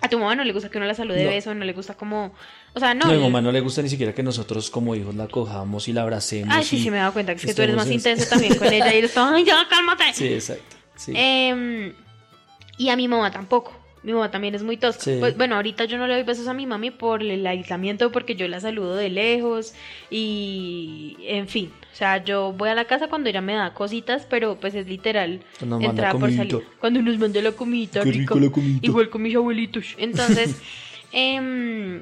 [0.01, 1.93] A tu mamá no le gusta que uno la salude de beso, no le gusta
[1.95, 2.34] como...
[2.76, 3.06] O sea, no.
[3.06, 5.88] No, a mi mamá no le gusta ni siquiera que nosotros como hijos la cojamos
[5.88, 6.54] y la abracemos.
[6.54, 8.26] Ay, sí, sí, me he dado cuenta que es que tú eres más en- intenso
[8.30, 10.14] también con ella y eres todo, ay, ya, cálmate.
[10.14, 10.76] Sí, exacto.
[11.04, 11.14] Sí.
[11.16, 11.93] Em,
[12.78, 13.74] y a mi mamá tampoco.
[14.04, 15.01] Mi mamá también es muy tosca.
[15.04, 15.18] Sí.
[15.20, 18.36] Pues, bueno, ahorita yo no le doy besos a mi mami por el aislamiento, porque
[18.36, 19.74] yo la saludo de lejos
[20.10, 21.72] y, en fin.
[21.91, 24.88] O sea, yo voy a la casa cuando ella me da cositas, pero pues es
[24.88, 26.58] literal Cuando manda entrada por comidito.
[26.58, 26.68] salir.
[26.80, 28.86] Cuando nos manda la comidita rico la comidita.
[28.86, 29.95] Igual con mis abuelitos.
[29.97, 30.60] Entonces,
[31.14, 32.01] em,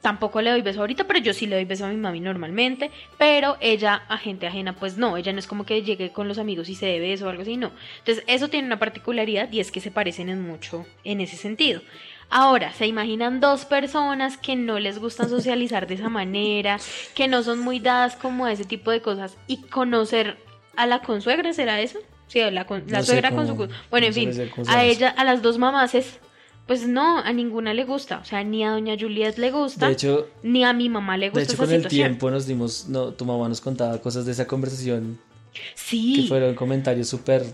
[0.00, 2.90] tampoco le doy beso ahorita, pero yo sí le doy beso a mi mami normalmente.
[3.18, 5.16] Pero ella, a gente ajena, pues no.
[5.16, 7.42] Ella no es como que llegue con los amigos y se dé beso o algo
[7.42, 7.72] así, no.
[7.98, 11.80] Entonces, eso tiene una particularidad y es que se parecen en mucho en ese sentido.
[12.28, 16.78] Ahora, ¿se imaginan dos personas que no les gustan socializar de esa manera,
[17.14, 20.36] que no son muy dadas como a ese tipo de cosas y conocer
[20.76, 21.98] a la consuegra, ¿será eso?
[22.28, 23.54] Sí, la, con- la No suegra con su...
[23.90, 26.18] Bueno, en no fin, a ella, a las dos mamás es...
[26.66, 28.18] Pues no, a ninguna le gusta.
[28.18, 31.26] O sea, ni a doña Juliet le gusta, De hecho, ni a mi mamá le
[31.26, 34.26] de gusta hecho esa con el tiempo nos dimos, no, tu mamá nos contaba cosas
[34.26, 35.18] de esa conversación
[35.52, 37.44] que Sí, fueron comentarios súper,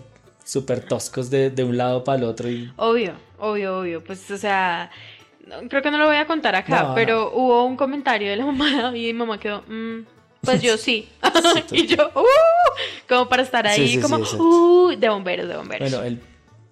[0.43, 4.03] súper toscos de, de un lado para el otro y obvio, obvio, obvio.
[4.03, 4.89] Pues, o sea,
[5.47, 8.35] no- creo que no lo voy a contar acá, No, pero hubo un comentario de
[8.37, 10.05] la mamá de y mi mamá quedó, "Mm,
[10.41, 11.07] pues yo sí.
[11.71, 12.23] y yo, "Uh",
[13.07, 14.17] como para estar ahí, Sí, sí, sí, como.
[14.87, 15.91] "Uh", de bomberos, de bomberos.
[15.91, 16.19] bueno, el,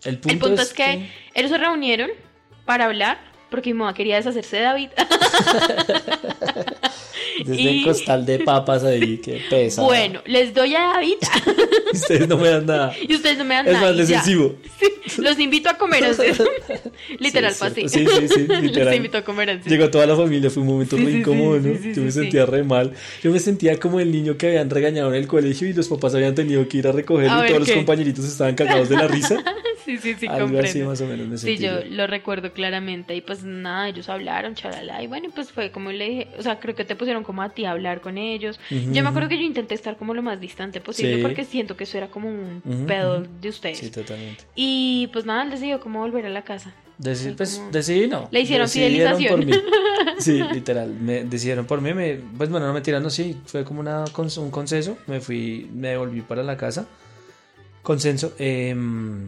[0.05, 2.09] el punto, El punto es que ellos se reunieron
[2.65, 4.89] para hablar porque mi mamá quería deshacerse de David.
[7.45, 9.81] desde y- el costal de papas ahí, que pesa.
[9.81, 11.15] bueno, les doy a David
[11.93, 12.93] Ustedes no me dan nada.
[13.07, 13.91] y ustedes no me dan Es nada.
[13.91, 14.17] más y ya.
[14.19, 14.55] decisivo.
[15.17, 16.03] Los invito a comer.
[17.19, 17.89] Literal, Sí, fue es así.
[17.89, 18.95] Sí, sí, sí, Los literal.
[18.95, 19.61] invito a comer.
[19.63, 21.73] Llegó toda la familia, fue un momento Sí, muy sí, incómodo, sí, ¿no?
[21.75, 22.93] sí, sí, Yo me sí, sentía re mal.
[23.21, 26.15] Yo me sentía como el niño que habían regañado en el colegio y los papás
[26.15, 29.07] habían tenido que ir a recogerlo A y todos los compañeritos estaban cagados de la
[29.07, 29.43] risa.
[29.85, 30.69] Sí, sí, sí, Algo comprendo.
[30.69, 31.63] así más o menos me Sí, sentí.
[31.63, 33.15] yo lo recuerdo claramente.
[33.15, 35.01] Y pues nada, ellos hablaron, chalala.
[35.03, 36.27] Y bueno, pues fue como le dije.
[36.37, 38.59] O sea, creo que te pusieron como a ti a hablar con ellos.
[38.69, 41.21] Ujú, Yo me acuerdo que yo intenté estar como lo más distante posible Sí.
[41.21, 43.79] porque siento que eso era como un pedo de ustedes.
[43.79, 44.43] Sí, totalmente.
[44.55, 46.73] Y pues nada, él decidió cómo volver a la casa.
[46.99, 48.27] Deci- pues como- decidí no.
[48.31, 49.39] Le hicieron Decidieron fidelización.
[49.39, 49.53] por mí.
[50.19, 50.93] Sí, literal.
[50.93, 51.93] Me decidieron por mí.
[51.95, 53.35] Me, pues bueno, no me tirando, sí.
[53.45, 54.05] Fue como una,
[54.37, 54.97] un consenso.
[55.07, 56.85] Me fui, me volví para la casa.
[57.81, 58.33] Consenso.
[58.37, 59.27] em,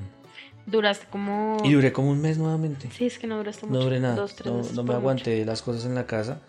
[0.66, 1.58] Duraste como.
[1.64, 2.90] y duré como un mes nuevamente.
[2.98, 3.80] Sí, es que no duraste mucho.
[3.80, 4.16] No duré nada.
[4.16, 6.42] Dos, tres no, meses no me aguanté las cosas en la casa.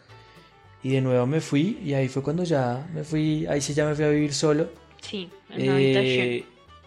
[0.83, 1.79] Y de nuevo me fui.
[1.83, 3.47] Y ahí fue cuando ya me fui.
[3.47, 4.65] Ahí sí ya me fui a vivir solo.
[4.65, 4.85] mucho.
[5.01, 6.27] Sí, en una habitación.
[6.27, 6.45] Eh,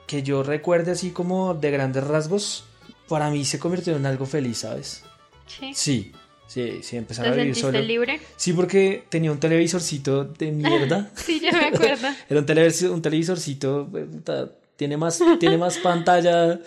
[0.07, 2.63] que yo recuerde así como de grandes rasgos,
[3.07, 5.03] para mí se convirtió en algo feliz, ¿sabes?
[5.45, 5.71] Sí.
[5.75, 6.11] Sí,
[6.47, 7.79] sí, sí, empezar ¿Te a vivir solo.
[7.81, 8.19] libre?
[8.37, 11.11] Sí, porque tenía un televisorcito de mierda.
[11.15, 12.07] Sí, ya me acuerdo.
[12.29, 14.45] Era un, televisor, un televisorcito, eh,
[14.77, 16.59] tiene más, tiene más pantalla,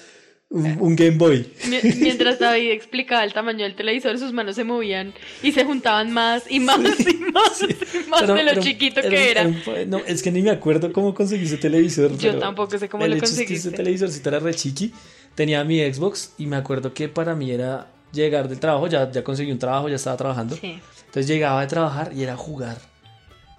[0.51, 1.47] un, un Game Boy.
[1.69, 6.11] Mi- Mientras David explicaba el tamaño del televisor, sus manos se movían y se juntaban
[6.13, 9.45] más y más y más y más Pero- de lo pero chiquito que era.
[9.87, 12.17] no, es que ni me acuerdo cómo conseguí ese televisor.
[12.19, 13.69] Yo tampoco sé cómo el lo hecho es que conseguiste.
[13.69, 14.93] ese televisorcito era re chiqui.
[15.35, 19.23] Tenía mi Xbox y me acuerdo que para mí era llegar del trabajo, ya, ya
[19.23, 20.57] conseguí un trabajo, ya estaba trabajando.
[20.57, 20.81] Sí.
[21.07, 22.77] Entonces llegaba de trabajar y era jugar.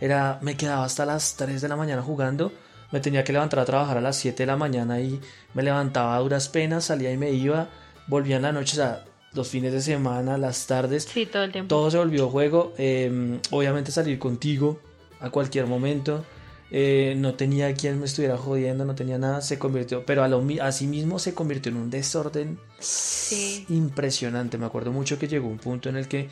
[0.01, 2.51] Era, me quedaba hasta las 3 de la mañana jugando.
[2.91, 5.19] Me tenía que levantar a trabajar a las 7 de la mañana y
[5.53, 7.69] me levantaba a duras penas, salía y me iba.
[8.07, 11.05] Volvía en la noche, o sea, los fines de semana, las tardes.
[11.11, 11.69] Sí, todo el tiempo.
[11.69, 12.73] Todo se volvió juego.
[12.77, 14.79] eh, obviamente salir contigo
[15.19, 16.25] a cualquier momento.
[16.73, 19.41] eh, no tenía quien me estuviera jodiendo, no tenía nada.
[19.41, 23.65] Se convirtió, pero a lo, mismo se convirtió en un desorden Sí.
[23.69, 24.57] impresionante.
[24.57, 26.29] Me acuerdo mucho que llegó un punto en el que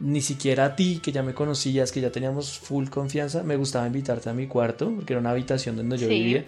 [0.00, 3.86] ni siquiera a ti, que ya me conocías, que ya teníamos full confianza, me gustaba
[3.86, 6.14] invitarte a mi cuarto, porque era una habitación donde yo Sí.
[6.14, 6.44] vivía.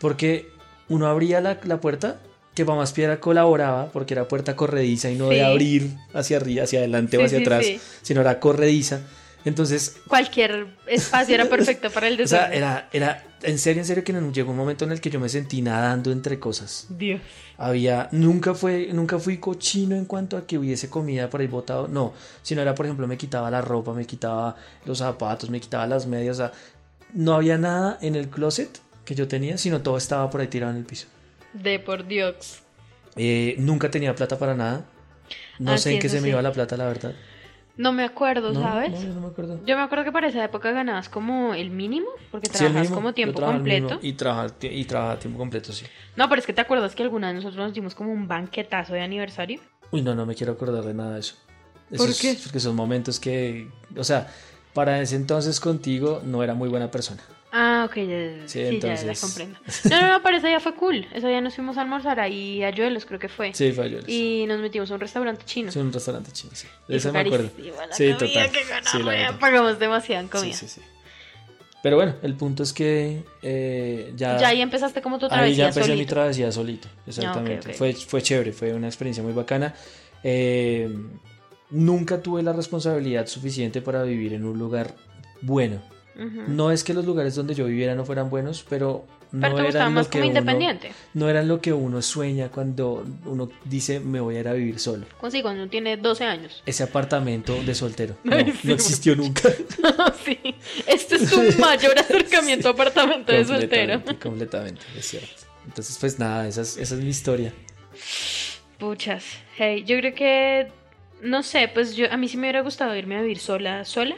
[0.00, 0.50] Porque
[0.88, 2.20] uno abría la, la puerta,
[2.54, 5.36] que más piedra colaboraba, porque era puerta corrediza y no Sí.
[5.36, 7.66] de abrir hacia arriba, hacia adelante o hacia atrás,
[8.02, 9.00] sino era corrediza.
[9.44, 12.58] Entonces, Cualquier espacio era perfecto para el o sea, desorden.
[12.58, 15.28] era, era, en serio, en serio, que llegó un momento en el que yo me
[15.28, 16.86] sentí nadando entre cosas.
[16.90, 17.20] Dios.
[17.58, 21.88] Había, nunca fue, nunca fui cochino en cuanto a que hubiese comida por ahí botado,
[21.88, 22.12] no,
[22.42, 26.06] sino era, por ejemplo, me quitaba la ropa, me quitaba los zapatos, me quitaba las
[26.06, 26.52] medias, o sea,
[27.14, 30.72] no había nada en el closet que yo tenía, sino todo estaba por ahí tirado
[30.72, 31.06] en el piso.
[31.52, 32.60] De por Dios.
[33.16, 34.84] Eh, nunca tenía plata para nada,
[35.58, 36.28] no Ah, sé en qué se me sí.
[36.30, 37.14] iba la plata, la verdad.
[37.76, 38.92] No me acuerdo, No, ¿sabes?
[38.92, 39.60] no, yo no me acuerdo.
[39.64, 43.14] Yo me acuerdo que para esa época ganabas como el mínimo, porque Sí, trabajas como
[43.14, 43.98] tiempo completo.
[44.02, 45.86] Y trabajaba, y tiempo completo, sí.
[46.16, 48.92] No, pero es que te acuerdas que alguna vez nosotros nos dimos como un banquetazo
[48.94, 49.60] de aniversario.
[49.90, 51.36] Uy, no, no me quiero acordar de nada de eso.
[51.96, 52.36] ¿Por qué?
[52.42, 54.28] Porque son momentos que, o sea,
[54.72, 57.22] para ese entonces contigo no era muy buena persona.
[57.54, 58.48] Ah, ok, ya, ya, ya.
[58.48, 59.58] Sí, ya, ya comprendo.
[59.90, 61.06] No, no, no, pero ese día fue cool.
[61.12, 63.52] Ese día nos fuimos a almorzar ahí a Joelos, creo que fue.
[63.52, 64.08] Sí, fue ayer.
[64.08, 65.70] Y nos metimos a un restaurante chino.
[65.70, 66.66] Sí, un restaurante chino, sí.
[66.88, 67.50] De eso fue me acuerdo.
[67.58, 68.50] la Sí, comida total.
[68.52, 69.38] que Sí, la.
[69.38, 70.54] Pagamos demasiado en Sí, comida.
[70.56, 70.80] sí, sí.
[71.82, 75.56] Pero bueno, el punto es que eh, ya, Ya ahí empezaste como tu ahí travesía
[75.56, 76.14] ya empecé mi solito.
[76.14, 76.88] travesía solito.
[77.06, 77.70] Exactamente.
[77.70, 77.74] ok.
[77.76, 79.74] Fue, fue chévere, fue una experiencia muy bacana.
[80.22, 80.88] Eh,
[81.70, 84.94] nunca tuve la responsabilidad suficiente para vivir en un lugar
[85.40, 85.82] bueno.
[86.14, 89.68] No es que los lugares donde yo viviera no fueran buenos, pero no Pero te
[89.68, 90.92] eran más lo que como uno, independiente.
[91.14, 94.78] no eran lo que uno sueña cuando uno dice me voy a ir a vivir
[94.78, 95.06] solo.
[95.18, 96.62] Cuando uno tiene 12 años.
[96.66, 99.48] Ese apartamento de soltero no, no existió nunca.
[100.24, 100.38] sí.
[100.86, 104.02] Este es tu mayor acercamiento a apartamento de soltero.
[104.22, 105.42] completamente, es cierto.
[105.64, 107.54] Entonces, pues nada, esa es, esa es mi historia.
[108.78, 109.24] Puchas.
[109.56, 110.68] Hey, yo creo que.
[111.22, 114.16] No sé, pues yo a mí sí me hubiera gustado irme a vivir sola, sola.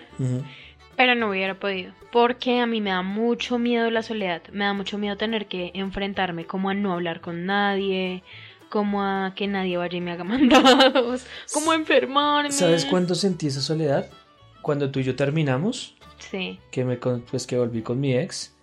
[0.96, 1.92] Pero no hubiera podido.
[2.12, 4.42] Porque a mí me da mucho miedo la soledad.
[4.52, 8.22] Me da mucho miedo tener que enfrentarme como a no hablar con nadie,
[8.70, 12.52] como a que nadie vaya y me haga mandados, como a enfermarme.
[12.52, 14.08] ¿Sabes cuándo sentí esa soledad?
[14.62, 16.58] Cuando tú y yo terminamos, Sí.
[16.70, 18.54] que me con- pues que volví con mi ex.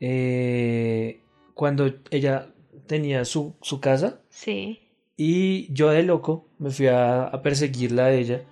[0.00, 1.20] eh,
[1.54, 2.48] cuando ella
[2.86, 4.80] tenía su, su casa Sí.
[5.16, 8.42] y yo de loco me fui a, a perseguirla a ella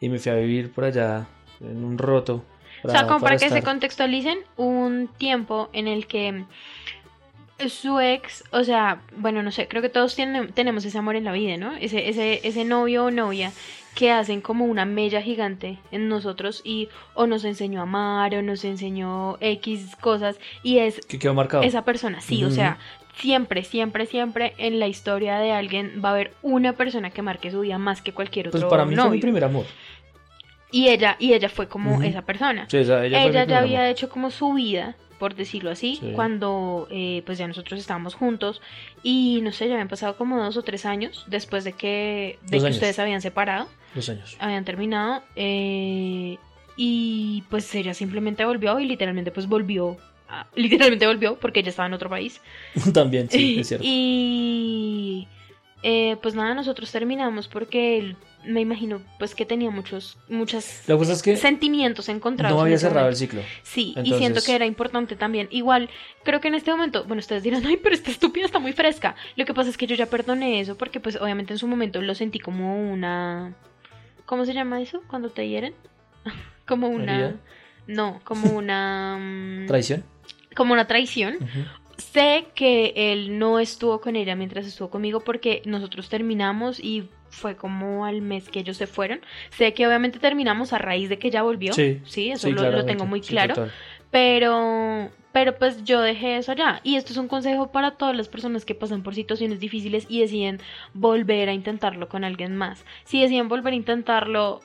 [0.00, 1.26] y me fui a vivir por allá
[1.60, 2.44] en un roto.
[2.82, 6.44] O sea, como para, que se contextualicen, un tiempo en el que
[7.68, 11.24] su ex, o sea, bueno, no sé, creo que todos tienen, tenemos ese amor en
[11.24, 11.74] la vida, ¿no?
[11.74, 13.52] Ese, ese, ese novio o novia
[13.94, 18.42] que hacen como una mella gigante en nosotros y o nos enseñó a amar o
[18.42, 21.62] nos enseñó X cosas y es que quedó marcado.
[21.64, 22.78] esa persona, sí, o sea,
[23.16, 27.50] siempre, siempre, siempre en la historia de alguien va a haber una persona que marque
[27.50, 29.20] su vida más que cualquier otro Pues para mí fue mi novio.
[29.20, 29.66] primer amor.
[30.72, 32.02] Y ella, y ella fue como Ujú.
[32.02, 32.66] esa persona.
[32.70, 36.12] Sí, o sea, ella, Ella, ya había hecho como su vida, por decirlo así, Sí.
[36.14, 38.62] cuando eh, pues ya nosotros estábamos juntos
[39.02, 42.58] y no sé, ya habían pasado como dos o tres años después de que, de
[42.60, 44.36] que ustedes habían separado, Dos años.
[44.38, 46.38] habían terminado eh,
[46.76, 49.98] y pues ella simplemente volvió y literalmente pues volvió,
[50.54, 52.40] literalmente volvió porque ella estaba en otro país.
[52.94, 53.84] También, sí, es cierto.
[53.86, 55.26] Y
[55.82, 60.96] eh, pues nada, nosotros terminamos porque él, me imagino pues que tenía muchos, muchas Lo
[60.96, 62.56] que pasa es que sentimientos encontrados.
[62.56, 63.42] no había cerrado el ciclo.
[63.62, 65.48] Sí, y siento que era importante también.
[65.50, 65.90] Igual,
[66.24, 69.14] creo que en este momento, bueno, ustedes dirán, ay, pero esta estúpida está muy fresca.
[69.36, 72.00] Lo que pasa es que yo ya perdoné eso porque, pues, obviamente en su momento
[72.02, 73.54] lo sentí como una.
[74.26, 75.02] ¿Cómo se llama eso?
[75.08, 75.74] Cuando te hieren.
[76.66, 77.14] como una.
[77.14, 77.36] ¿Herida?
[77.86, 79.18] No, como una.
[79.18, 80.04] mm, Traición.
[80.54, 81.38] como una traición.
[82.00, 87.56] Sé que él no estuvo con ella mientras estuvo conmigo porque nosotros terminamos y fue
[87.56, 89.20] como al mes que ellos se fueron.
[89.50, 91.72] Sé que obviamente terminamos a raíz de que ella volvió.
[91.72, 93.68] Sí, Sí, eso sí, lo, tengo muy claro.
[94.10, 96.80] Pero, pero pues yo dejé eso allá.
[96.82, 100.20] Y esto es un consejo para todas las personas que pasan por situaciones difíciles y
[100.20, 100.58] deciden
[100.92, 102.84] volver a intentarlo con alguien más.
[103.04, 104.60] Si deciden volver a intentarlo,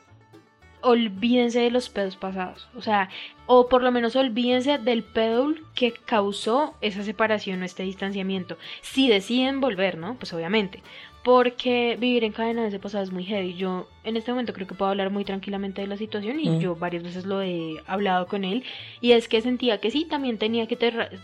[0.86, 2.67] olvídense de los pedos pasados.
[2.75, 3.09] O sea,
[3.47, 8.57] o por lo menos olvídense del pedo que causó esa separación o este distanciamiento.
[8.81, 10.15] Si deciden volver, ¿no?
[10.15, 10.81] Pues obviamente.
[11.23, 13.55] Porque vivir en cadena de ese pasado es muy heavy.
[13.55, 16.59] Yo en este momento creo que puedo hablar muy tranquilamente de la situación y Mm.
[16.59, 18.63] yo varias veces lo he hablado con él.
[19.01, 20.77] Y es que sentía que sí, también tenía que,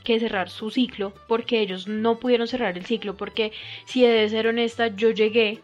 [0.04, 3.16] que cerrar su ciclo porque ellos no pudieron cerrar el ciclo.
[3.16, 3.52] Porque
[3.86, 5.60] si he de ser honesta, yo llegué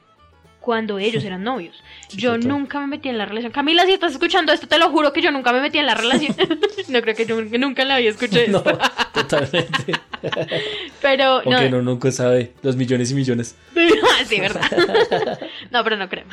[0.68, 1.82] cuando ellos eran novios.
[2.10, 2.50] Sí, yo total.
[2.50, 3.54] nunca me metí en la relación.
[3.54, 5.96] Camila, si estás escuchando esto, te lo juro que yo nunca me metí en la
[6.04, 6.36] relación.
[6.90, 8.62] no creo que yo nunca la vida escuché No,
[9.14, 9.94] totalmente.
[11.02, 13.56] Pero no, Aunque no, nunca sabe los millones y millones.
[14.26, 14.62] sí, verdad.
[15.72, 16.26] no, pero no creo.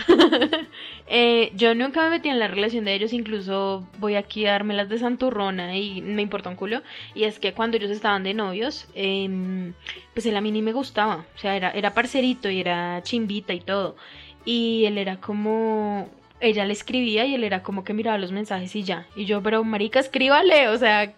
[1.07, 4.89] Eh, yo nunca me metí en la relación de ellos, incluso voy aquí a dármelas
[4.89, 6.83] de santurrona y me importa un culo.
[7.15, 9.75] Y es que cuando ellos estaban de novios, em,
[10.13, 11.25] pues él a mí ni me gustaba.
[11.37, 13.97] O sea, era, era parcerito y era chimbita y todo.
[14.45, 16.09] Y él era como.
[16.41, 19.07] Ella le escribía y él era como que miraba los mensajes y ya.
[19.17, 21.15] Y yo, pero marica, escríbale, o sea,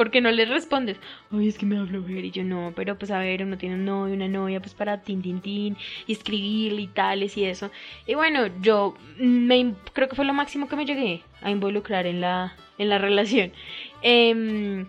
[0.00, 0.96] ¿por qué no le respondes?
[1.30, 2.24] Ay, es que me hablo mujer.
[2.24, 5.02] Y yo, no, pero pues a ver, uno tiene un novio, una novia, pues para
[5.02, 5.76] tin, tin, tin,
[6.06, 7.70] y escribirle y tales y eso.
[8.06, 12.22] Y bueno, yo me, creo que fue lo máximo que me llegué a involucrar en
[12.22, 13.52] la, en la relación.
[14.00, 14.86] Em,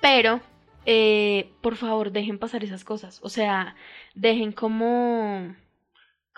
[0.00, 0.40] pero,
[0.86, 3.20] eh, por favor, dejen pasar esas cosas.
[3.22, 3.76] O sea,
[4.16, 5.54] dejen como,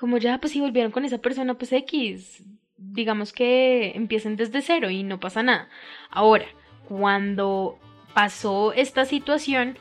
[0.00, 2.42] como ya, pues si volvieron con esa persona, pues X.
[2.78, 5.68] Digamos que empiecen desde cero y no pasa nada.
[6.08, 6.46] Ahora,
[6.88, 7.78] cuando
[8.14, 9.76] pasó esta situación,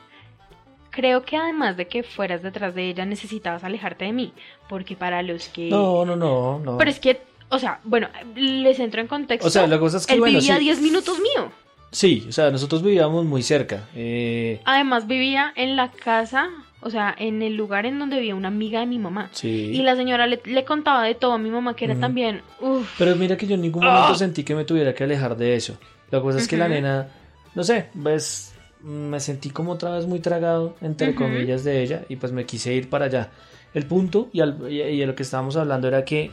[0.90, 4.34] creo que además de que fueras detrás de ella, necesitabas alejarte de mí.
[4.68, 5.70] Porque para los que...
[5.70, 6.76] No, no, no, no.
[6.76, 9.48] Pero es que, o sea, bueno, les entro en contexto.
[9.48, 10.64] O sea, la cosa es que, Él bueno, vivía sí.
[10.64, 11.50] 10 minutos mío.
[11.92, 13.88] Sí, o sea, nosotros vivíamos muy cerca.
[13.94, 16.50] Eh, Además, vivía en la casa,
[16.82, 19.28] o sea, en el lugar en donde vivía una amiga de mi mamá.
[19.32, 19.70] sí.
[19.72, 22.42] Y la señora le, le contaba de todo a mi mamá, que era también.
[22.60, 24.14] Uf, Pero mira que yo en ningún momento Ah.
[24.14, 25.76] sentí que me tuviera que alejar de eso.
[26.10, 27.08] La cosa es que la nena,
[27.54, 32.16] no sé, ves, me sentí como otra vez muy tragado, entre comillas, de ella y
[32.16, 33.30] pues me quise ir para allá.
[33.74, 36.30] El punto y, al- y- y de lo que estábamos hablando era que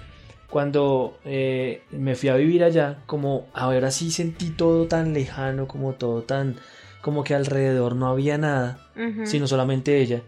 [0.49, 5.93] cuando eh, me fui a vivir allá, como ahora sí sentí todo tan lejano, como
[5.93, 6.55] todo tan,
[7.01, 8.79] como que alrededor no había nada,
[9.25, 10.21] sino solamente ella.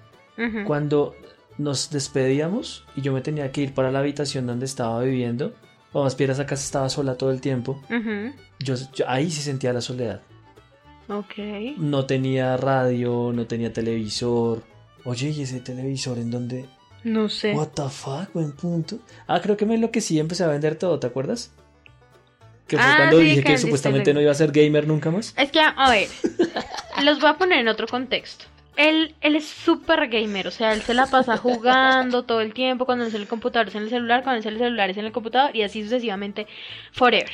[0.65, 1.15] Cuando
[1.57, 5.53] nos despedíamos y yo me tenía que ir para la habitación donde estaba viviendo,
[5.91, 7.81] o más bien esa casa estaba sola todo el tiempo,
[8.59, 10.21] yo, yo ahí sí sentía la soledad.
[11.09, 11.33] Ok.
[11.77, 14.61] No tenía radio, no tenía televisor.
[15.05, 16.65] Oye, ¿y ese televisor en donde?
[17.03, 17.53] No sé.
[17.53, 18.99] What the fuck, buen punto.
[19.25, 21.51] Ah, creo que me enloquecí y empecé a vender todo, ¿te acuerdas?
[22.67, 24.85] Que fue Ah, cuando sí, dije que que supuestamente lo- no iba a ser gamer
[24.87, 25.33] nunca más.
[25.35, 26.07] Es que, a ver,
[27.03, 28.45] los voy a poner en otro contexto.
[28.79, 32.85] Él, él es súper gamer, o sea, él se la pasa jugando todo el tiempo,
[32.85, 34.97] cuando es en el computador es en el celular, cuando es en el celular es
[34.97, 36.47] en el computador y así sucesivamente,
[36.93, 37.31] forever.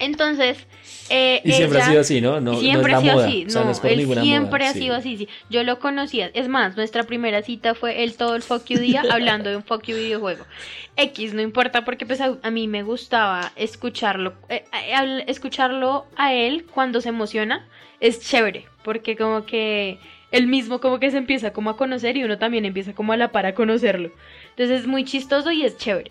[0.00, 0.66] Entonces,
[1.08, 2.40] eh, Y siempre ella- ha sido así, ¿no?
[2.40, 3.26] No, no siempre es la ha sido moda.
[3.26, 4.78] así, o sea, no, no es por él ninguna siempre moda, ha sí.
[4.80, 5.28] sido así, sí.
[5.50, 9.04] Yo lo conocía, es más, nuestra primera cita fue él todo el fuck you día
[9.08, 10.46] hablando de un fuck you videojuego.
[10.96, 16.06] X, no importa porque pues a, a mí me gustaba escucharlo, eh, eh, al- escucharlo
[16.16, 17.64] a él cuando se emociona,
[18.00, 19.98] es chévere, porque como que
[20.34, 23.16] él mismo como que se empieza como a conocer y uno también empieza como a
[23.16, 24.10] la par a conocerlo.
[24.50, 26.10] Entonces es muy chistoso y es chévere.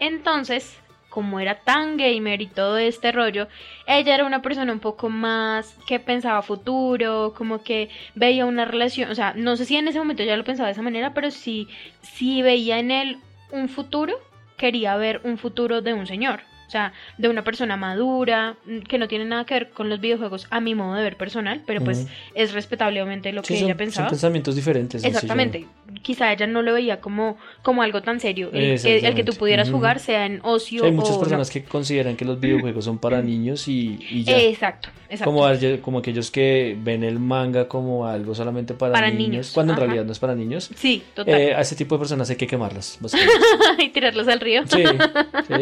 [0.00, 0.76] Entonces,
[1.08, 3.46] como era tan gamer y todo este rollo,
[3.86, 9.12] ella era una persona un poco más que pensaba futuro, como que veía una relación,
[9.12, 11.30] o sea, no sé si en ese momento ya lo pensaba de esa manera, pero
[11.30, 11.68] sí,
[12.02, 13.18] sí veía en él
[13.52, 14.18] un futuro,
[14.56, 16.40] quería ver un futuro de un señor.
[16.66, 20.00] O sea, de una persona madura, mm, que no tiene nada que ver con los
[20.00, 23.64] videojuegos a mi modo de ver personal, pero pues es respetablemente lo Sí, que son,
[23.68, 24.08] ella son pensaba.
[24.08, 25.04] pensamientos diferentes.
[25.04, 25.66] Exactamente.
[26.02, 28.50] Quizá ella no lo veía como, como algo tan serio.
[28.52, 31.20] El, que- el que tú pudieras jugar sea en ocio Sí, hay muchas o no.
[31.20, 34.36] personas que consideran que los videojuegos son para niños y, y ya.
[34.38, 35.24] Exacto, exacto.
[35.24, 39.50] como, aquellos- como aquellos que ven el manga como algo solamente para, Para niños, niños,
[39.52, 40.70] cuando en realidad no es para niños.
[40.74, 41.34] Sí, total.
[41.34, 42.98] Eh, a ese tipo de personas hay que quemarlas.
[43.00, 43.84] básicamente.
[43.84, 44.62] y tirarlos al río.
[44.66, 44.82] Sí,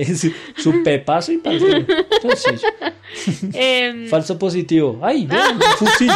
[0.04, 0.34] sí, sí,
[0.94, 2.62] su pepazo y para Entonces,
[3.52, 4.98] Em, falso positivo.
[5.02, 6.10] ¡Ay, vean, un fusil!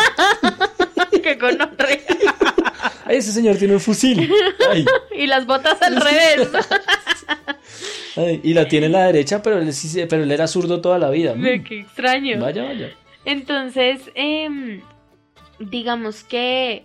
[1.23, 1.99] que gonorrea.
[3.05, 4.31] ¡Ay, ese señor tiene un fusil!
[4.71, 4.85] ¡Ay!
[5.17, 6.49] y las botas al revés.
[8.17, 9.71] ay, y la tiene en la derecha, pero él,
[10.09, 11.35] pero era zurdo toda la vida.
[11.35, 12.41] Mm, Qué extraño.
[12.41, 12.91] Vaya, vaya.
[13.25, 14.81] Entonces, em,
[15.59, 16.85] digamos que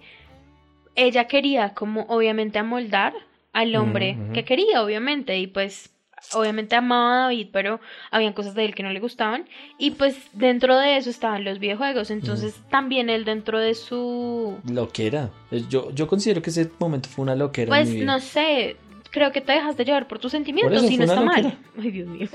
[0.95, 3.13] ella quería como obviamente amoldar
[3.51, 5.92] al hombre que quería, obviamente, y pues
[6.33, 7.79] obviamente amaba a David, pero
[8.11, 9.45] habían cosas de él que no le gustaban,
[9.77, 14.57] y pues dentro de eso estaban los videojuegos, entonces también él dentro de su...
[14.69, 15.29] Loquera.
[15.69, 17.65] Yo, yo considero que ese momento fue una loquera.
[17.65, 18.13] en Pues mi vida.
[18.13, 18.77] no sé,
[19.11, 21.57] creo que te dejas de llevar por tus sentimientos eso, y no está mal.
[21.79, 22.27] Ay, Dios mío.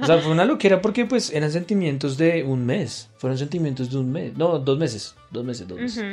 [0.00, 3.10] O sea, fue una loquera porque pues eran sentimientos de un mes.
[3.18, 4.36] Fueron sentimientos de un mes.
[4.36, 5.14] No, dos meses.
[5.30, 6.04] Dos meses, dos meses.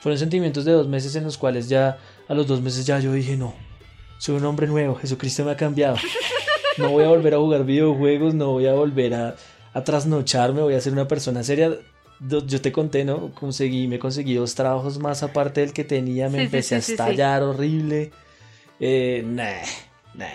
[0.00, 3.12] Fueron sentimientos de dos meses en los cuales ya a los dos meses ya yo
[3.12, 3.52] dije, no,
[4.18, 5.96] soy un hombre nuevo, Jesucristo me ha cambiado.
[6.78, 9.36] No voy a volver a jugar videojuegos, no voy a volver a,
[9.72, 11.72] a trasnocharme, voy a ser una persona seria.
[12.20, 13.30] Yo te conté, ¿no?
[13.34, 16.92] Conseguí, me conseguí dos trabajos más aparte del que tenía, me Sí, empecé sí, sí,
[16.92, 18.12] a estallar horrible.
[18.80, 19.60] Eh, nah,
[20.14, 20.26] nah,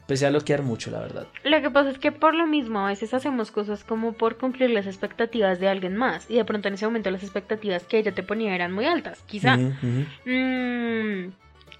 [0.00, 1.26] empecé a loquear mucho, la verdad.
[1.44, 4.70] Lo que pasa es que por lo mismo a veces hacemos cosas como por cumplir
[4.70, 8.12] las expectativas de alguien más y de pronto en ese momento las expectativas que ella
[8.12, 9.56] te ponía eran muy altas, quizá.
[9.56, 11.32] Mm,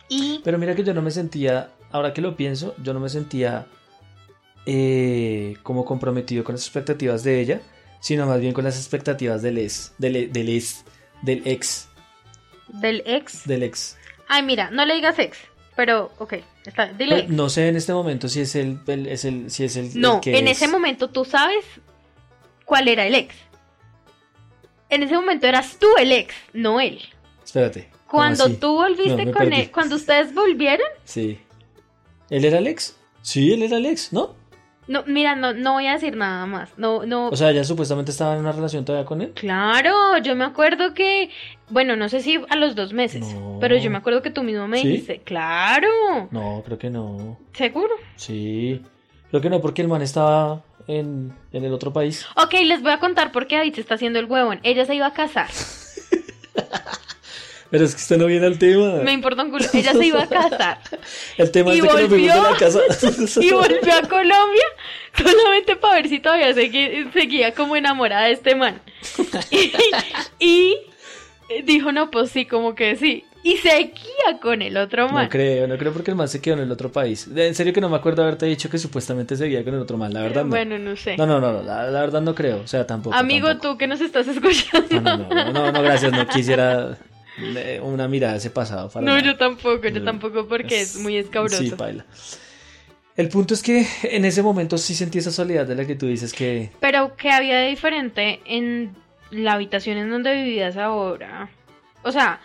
[0.09, 3.09] y Pero mira que yo no me sentía, ahora que lo pienso, yo no me
[3.09, 3.67] sentía
[4.71, 7.63] eh, como comprometido con las expectativas de ella,
[8.01, 10.85] sino más bien con las expectativas del ex, del, e- del ex,
[11.23, 11.89] del ex,
[12.69, 13.47] del ex.
[13.47, 13.97] del ex.
[14.29, 15.39] Ay, mira, no le digas ex,
[15.75, 16.35] pero ok,
[16.67, 17.31] está, dile Pero ex.
[17.31, 20.01] no sé en este momento si es el, el- es el, si es el, el
[20.01, 20.59] No, que en es.
[20.59, 21.65] ese momento tú sabes
[22.67, 23.35] cuál era el ex.
[24.91, 27.01] En ese momento eras tú el ex, no él.
[27.45, 27.89] Espérate.
[28.07, 28.55] ¿cómo Cuando así?
[28.57, 29.61] tú volviste No, con perdí.
[29.63, 31.39] él, cuando ustedes volvieron, Sí.
[32.31, 32.95] ¿Él era el ex?
[33.23, 34.35] Sí, él era el ex, ¿no?
[34.89, 36.71] No, mira, no, no voy a decir nada más.
[36.77, 37.29] No, no.
[37.29, 39.33] O sea, ella supuestamente estaba en una relación todavía con él.
[39.35, 41.31] Claro, yo me acuerdo que,
[41.69, 43.59] bueno, no sé si a los dos meses, No.
[43.61, 44.89] pero yo me acuerdo que tú mismo me ¿Sí?
[44.89, 45.89] dijiste, claro,
[46.31, 47.39] No, creo que no.
[47.53, 47.95] seguro.
[48.17, 48.83] Sí.
[49.31, 52.27] Creo que no, porque el man estaba en, en el otro país.
[52.37, 54.59] Ok, les voy a contar por qué David se está haciendo el huevón.
[54.63, 55.49] Ella se iba a casar.
[57.71, 59.03] Pero es que usted no viene al tema.
[59.03, 59.65] Me importa un culo.
[59.75, 60.79] Ella se iba a casar.
[61.37, 62.43] El tema Y es de que nos de volvió.
[62.43, 62.81] la casa.
[63.43, 64.65] Y volvió a Colombia
[65.17, 68.81] solamente para ver si todavía segui- seguía como enamorada de este man.
[69.51, 69.73] Y,
[70.41, 73.25] y dijo, no, pues sí, como que sí.
[73.45, 75.25] Y seguía con el otro man.
[75.25, 77.29] No creo, no creo porque el man se quedó en el otro país.
[77.35, 80.13] En serio que no me acuerdo haberte dicho que supuestamente seguía con el otro man.
[80.13, 80.51] La verdad no.
[80.51, 81.17] Bueno, no sé.
[81.17, 82.61] No, no, no, no, la, la verdad no creo.
[82.63, 83.15] O sea, tampoco.
[83.17, 83.73] Amigo, tampoco.
[83.73, 85.01] tú que nos estás escuchando.
[85.01, 86.11] No, no, no, no, no, gracias.
[86.13, 86.99] No quisiera
[87.83, 88.89] una mirada de ese pasado.
[88.91, 89.25] para No, nada.
[89.25, 90.05] yo tampoco, yo No.
[90.05, 91.63] tampoco porque es, muy escabroso.
[91.63, 92.05] Sí, baila.
[93.17, 96.07] El punto es que en ese momento sí sentí esa soledad de la que tú
[96.07, 96.71] dices que.
[96.81, 98.95] Pero, ¿qué había de diferente en
[99.31, 101.51] la habitación en donde vivías ahora?
[102.05, 102.41] O sea,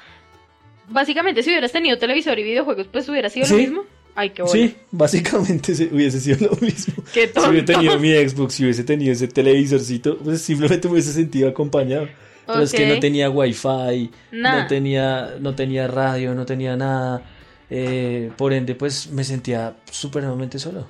[0.89, 3.83] básicamente si hubieras tenido televisor y videojuegos, pues hubiera sido lo mismo.
[4.15, 4.67] Ay, qué bueno.
[4.67, 7.03] Sí, básicamente se- hubiese sido lo mismo.
[7.13, 7.73] Qué Si hubiese tonto.
[7.73, 12.07] tenido mi Xbox, si hubiese tenido ese televisorcito, pues simplemente me hubiese sentido acompañado.
[12.45, 14.61] Pero es que no tenía wifi, Nada.
[14.63, 17.21] no tenía, no tenía radio, no tenía nada.
[17.69, 20.87] eh, por ende, pues me sentía supremamente solo.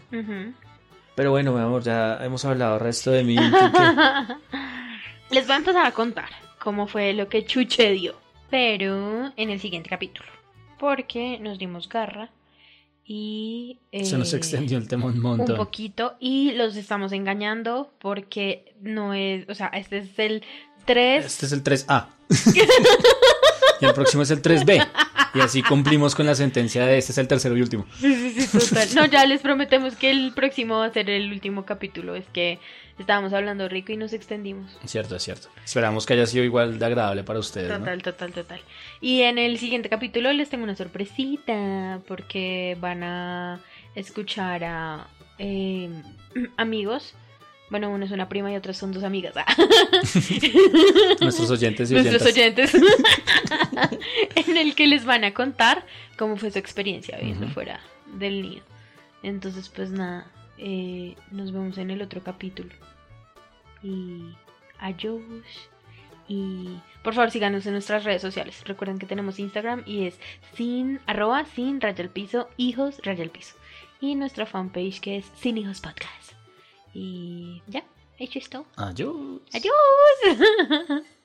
[1.15, 3.35] Pero bueno, mi amor, ya hemos hablado el resto de mí.
[5.31, 6.29] Les voy a empezar a contar
[6.59, 8.15] cómo fue lo que Chuche dio.
[8.49, 10.29] Pero en el siguiente capítulo.
[10.79, 12.29] Porque nos dimos garra
[13.05, 13.79] y...
[13.91, 15.57] Se nos eh, extendió el tema un un montón.
[15.57, 20.43] poquito y los estamos engañando porque no es, o sea, este es el
[20.85, 21.25] 3.
[21.25, 22.07] Este es el 3A.
[23.81, 24.87] y el próximo es el 3B.
[25.35, 27.85] Y así cumplimos con la sentencia de este es el tercero y último.
[27.99, 28.87] Sí, sí, sí, total.
[28.95, 32.15] No, ya les prometemos que el próximo va a ser el último capítulo.
[32.15, 32.59] Es que
[32.99, 34.77] estábamos hablando rico y nos extendimos.
[34.85, 35.47] Cierto, es cierto.
[35.65, 37.69] Esperamos que haya sido igual de agradable para ustedes.
[37.69, 37.79] ¿no?
[37.79, 38.61] Total, total, total.
[39.01, 43.59] Y en el siguiente capítulo les tengo una sorpresita porque van a
[43.95, 45.07] escuchar a
[45.39, 45.89] eh,
[46.57, 47.15] amigos.
[47.73, 49.33] Bueno, uno es una prima y otros son dos amigas.
[51.19, 52.71] Nuestros oyentes y Nuestros oyentes.
[54.35, 55.83] en el que les van a contar
[56.15, 57.55] cómo fue su experiencia viviendo Ujú.
[57.55, 57.79] fuera
[58.19, 58.61] del nido.
[59.23, 60.27] Entonces, pues nada,
[60.59, 62.69] eh, nos vemos en el otro capítulo.
[63.81, 64.21] Y
[64.77, 65.23] adiós.
[66.27, 68.61] Y por favor síganos en nuestras redes sociales.
[68.65, 70.19] Recuerden que tenemos Instagram y es
[70.53, 73.55] sin arroba sin raya al piso, hijos raya al piso.
[73.99, 76.32] Y nuestra fanpage que es sin hijos podcast.
[76.93, 77.83] Y ya,
[78.17, 78.65] hecho esto.
[78.75, 79.41] Adiós.
[79.53, 81.03] Adiós.